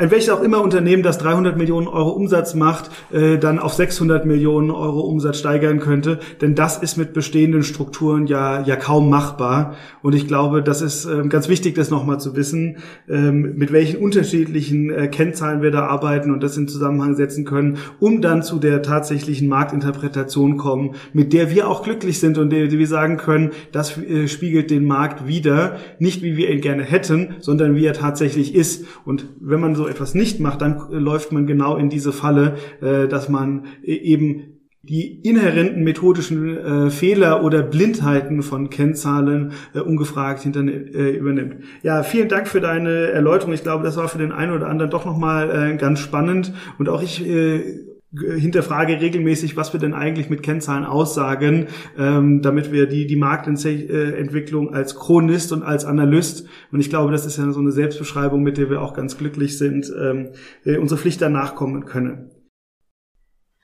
ein 0.00 0.10
welches 0.10 0.30
auch 0.30 0.42
immer 0.42 0.62
Unternehmen, 0.62 1.02
das 1.02 1.18
300 1.18 1.58
Millionen 1.58 1.86
Euro 1.86 2.08
Umsatz 2.08 2.54
macht, 2.54 2.90
äh, 3.12 3.36
dann 3.36 3.58
auf 3.58 3.74
600 3.74 4.24
Millionen 4.24 4.70
Euro 4.70 5.00
Umsatz 5.00 5.38
steigern 5.38 5.78
könnte. 5.78 6.20
Denn 6.40 6.54
das 6.54 6.78
ist 6.78 6.96
mit 6.96 7.12
bestehenden 7.12 7.62
Strukturen 7.62 8.26
ja, 8.26 8.62
ja 8.62 8.76
kaum 8.76 9.10
machbar. 9.10 9.74
Und 10.00 10.14
ich 10.14 10.26
glaube, 10.26 10.62
das 10.62 10.80
ist 10.80 11.04
äh, 11.04 11.28
ganz 11.28 11.50
wichtig, 11.50 11.74
das 11.74 11.90
nochmal 11.90 12.18
zu 12.18 12.34
wissen, 12.34 12.78
ähm, 13.10 13.56
mit 13.56 13.72
welchen 13.72 14.00
unterschiedlichen 14.00 14.90
äh, 14.90 15.08
Kennzahlen 15.08 15.60
wir 15.60 15.70
da 15.70 15.86
arbeiten 15.86 16.30
und 16.30 16.42
das 16.42 16.56
in 16.56 16.66
Zusammenhang 16.66 17.14
setzen 17.14 17.44
können, 17.44 17.76
um 17.98 18.22
dann 18.22 18.42
zu 18.42 18.58
der 18.58 18.80
tatsächlichen 18.80 19.48
Marktinterpretation 19.48 20.56
kommen, 20.56 20.94
mit 21.12 21.34
der 21.34 21.50
wir 21.50 21.68
auch 21.68 21.82
glücklich 21.82 22.20
sind 22.20 22.38
und 22.38 22.48
der, 22.48 22.68
die 22.68 22.78
wir 22.78 22.86
sagen 22.86 23.18
können, 23.18 23.50
das 23.70 23.98
äh, 23.98 24.28
spiegelt 24.28 24.70
den 24.70 24.86
Markt 24.86 25.26
wieder, 25.26 25.76
nicht 25.98 26.22
wie 26.22 26.38
wir 26.38 26.48
ihn 26.48 26.62
gerne 26.62 26.84
hätten, 26.84 27.34
sondern 27.40 27.76
wie 27.76 27.84
er 27.84 27.92
tatsächlich 27.92 28.54
ist. 28.54 28.86
Und 29.04 29.26
wenn 29.40 29.60
man 29.60 29.74
so 29.74 29.89
etwas 29.90 30.14
nicht 30.14 30.40
macht, 30.40 30.62
dann 30.62 30.80
läuft 30.90 31.32
man 31.32 31.46
genau 31.46 31.76
in 31.76 31.90
diese 31.90 32.12
Falle, 32.12 32.56
äh, 32.80 33.08
dass 33.08 33.28
man 33.28 33.66
e-, 33.82 33.94
eben 33.94 34.60
die 34.82 35.20
inhärenten 35.20 35.84
methodischen 35.84 36.56
äh, 36.56 36.90
Fehler 36.90 37.44
oder 37.44 37.62
Blindheiten 37.62 38.42
von 38.42 38.70
Kennzahlen 38.70 39.52
äh, 39.74 39.80
ungefragt 39.80 40.42
hinter, 40.42 40.60
äh, 40.62 41.10
übernimmt. 41.10 41.56
Ja, 41.82 42.02
vielen 42.02 42.28
Dank 42.28 42.48
für 42.48 42.60
deine 42.60 43.08
Erläuterung. 43.08 43.52
Ich 43.52 43.62
glaube, 43.62 43.84
das 43.84 43.98
war 43.98 44.08
für 44.08 44.16
den 44.16 44.32
einen 44.32 44.52
oder 44.52 44.68
anderen 44.68 44.90
doch 44.90 45.04
nochmal 45.04 45.72
äh, 45.72 45.76
ganz 45.76 46.00
spannend. 46.00 46.54
Und 46.78 46.88
auch 46.88 47.02
ich 47.02 47.26
äh, 47.26 47.89
hinterfrage 48.12 49.00
regelmäßig, 49.00 49.56
was 49.56 49.72
wir 49.72 49.78
denn 49.78 49.94
eigentlich 49.94 50.30
mit 50.30 50.42
Kennzahlen 50.42 50.84
aussagen, 50.84 51.68
ähm, 51.96 52.42
damit 52.42 52.72
wir 52.72 52.86
die, 52.86 53.06
die 53.06 53.16
Marktentwicklung 53.16 54.74
als 54.74 54.96
Chronist 54.96 55.52
und 55.52 55.62
als 55.62 55.84
Analyst, 55.84 56.48
und 56.72 56.80
ich 56.80 56.90
glaube, 56.90 57.12
das 57.12 57.24
ist 57.24 57.38
ja 57.38 57.50
so 57.52 57.60
eine 57.60 57.70
Selbstbeschreibung, 57.70 58.42
mit 58.42 58.58
der 58.58 58.68
wir 58.68 58.82
auch 58.82 58.94
ganz 58.94 59.16
glücklich 59.16 59.58
sind, 59.58 59.92
ähm, 59.96 60.30
äh, 60.64 60.76
unsere 60.78 61.00
Pflicht 61.00 61.22
danach 61.22 61.54
kommen 61.54 61.84
können. 61.84 62.30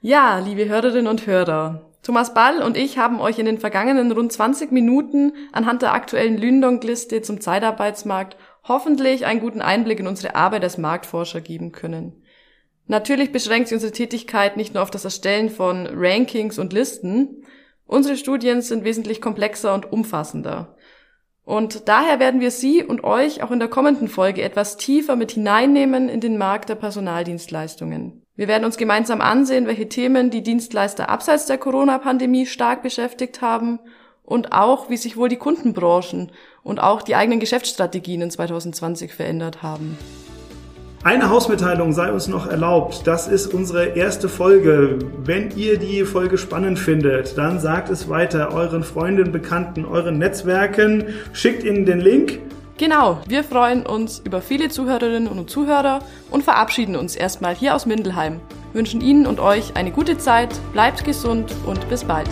Ja, 0.00 0.38
liebe 0.38 0.68
Hörerinnen 0.68 1.09
und 1.09 1.26
Hörer, 1.26 1.90
Thomas 2.02 2.32
Ball 2.32 2.62
und 2.62 2.76
ich 2.76 2.98
haben 2.98 3.20
euch 3.20 3.40
in 3.40 3.46
den 3.46 3.59
vergangenen 3.59 4.12
rund 4.12 4.30
20 4.30 4.70
Minuten 4.70 5.32
anhand 5.52 5.82
der 5.82 5.92
aktuellen 5.92 6.38
Lündong-Liste 6.38 7.20
zum 7.22 7.40
Zeitarbeitsmarkt 7.40 8.37
hoffentlich 8.62 9.26
einen 9.26 9.40
guten 9.40 9.61
Einblick 9.61 9.98
in 9.98 10.06
unsere 10.06 10.37
Arbeit 10.37 10.62
als 10.62 10.78
Marktforscher 10.78 11.40
geben 11.40 11.72
können. 11.72 12.22
Natürlich 12.88 13.33
beschränkt 13.33 13.68
sich 13.68 13.77
unsere 13.77 13.92
Tätigkeit 13.92 14.57
nicht 14.57 14.75
nur 14.75 14.83
auf 14.83 14.90
das 14.90 15.05
Erstellen 15.05 15.51
von 15.51 15.88
Rankings 15.90 16.59
und 16.59 16.72
Listen. 16.72 17.44
Unsere 17.87 18.16
Studien 18.16 18.62
sind 18.62 18.85
wesentlich 18.85 19.20
komplexer 19.20 19.75
und 19.75 19.92
umfassender. 19.92 20.77
Und 21.44 21.88
daher 21.88 22.18
werden 22.18 22.40
wir 22.40 22.51
Sie 22.51 22.83
und 22.83 23.05
euch 23.05 23.42
auch 23.42 23.53
in 23.53 23.61
der 23.61 23.68
kommenden 23.68 24.09
Folge 24.09 24.42
etwas 24.42 24.77
tiefer 24.77 25.14
mit 25.14 25.33
hineinnehmen 25.33 26.09
in 26.09 26.20
den 26.20 26.38
Markt 26.38 26.68
der 26.68 26.75
Personaldienstleistungen. 26.75 28.22
Wir 28.35 28.49
werden 28.49 28.64
uns 28.64 28.77
gemeinsam 28.77 29.20
ansehen, 29.20 29.66
welche 29.66 29.88
Themen 29.88 30.31
die 30.31 30.42
Dienstleister 30.42 31.09
abseits 31.09 31.46
der 31.46 31.59
Corona-Pandemie 31.59 32.46
stark 32.46 32.83
beschäftigt 32.83 33.42
haben 33.42 33.79
und 34.25 34.53
auch, 34.53 34.90
wie 34.90 34.96
sich 34.96 35.16
wohl 35.16 35.29
die 35.29 35.37
Kundenbranchen 35.37 36.33
und 36.64 36.81
auch 36.81 37.03
die 37.03 37.14
eigenen 37.14 37.38
Geschäftsstrategien 37.38 38.22
in 38.22 38.31
2020 38.31 39.14
verändert 39.14 39.62
haben. 39.62 39.96
Eine 41.07 41.31
Hausmitteilung 41.31 41.92
sei 41.92 42.11
uns 42.11 42.27
noch 42.27 42.49
erlaubt. 42.49 43.07
Das 43.07 43.29
ist 43.29 43.55
unsere 43.55 43.97
erste 43.97 44.29
Folge. 44.29 44.99
Wenn 45.23 45.57
ihr 45.57 45.79
die 45.79 46.03
Folge 46.03 46.37
spannend 46.37 46.81
findet, 46.81 47.38
dann 47.38 47.61
sagt 47.61 47.90
es 47.90 48.09
weiter 48.09 48.53
euren 48.53 48.83
Freunden, 48.83 49.31
Bekannten, 49.31 49.85
euren 49.85 50.19
Netzwerken. 50.19 51.05
Schickt 51.33 51.62
ihnen 51.62 51.87
den 51.87 52.01
Link. 52.01 52.40
Genau, 52.77 53.21
wir 53.29 53.45
freuen 53.45 53.87
uns 53.87 54.21
über 54.25 54.40
viele 54.40 54.69
Zuhörerinnen 54.69 55.29
und 55.29 55.49
Zuhörer 55.49 56.01
und 56.33 56.42
verabschieden 56.42 56.97
uns 56.97 57.14
erstmal 57.14 57.55
hier 57.55 57.77
aus 57.77 57.87
Mindelheim. 57.87 58.40
Wünschen 58.73 59.01
Ihnen 59.01 59.27
und 59.27 59.38
euch 59.38 59.77
eine 59.77 59.92
gute 59.92 60.19
Zeit, 60.19 60.59
bleibt 60.73 61.05
gesund 61.05 61.55
und 61.66 61.88
bis 61.88 62.03
bald. 62.03 62.29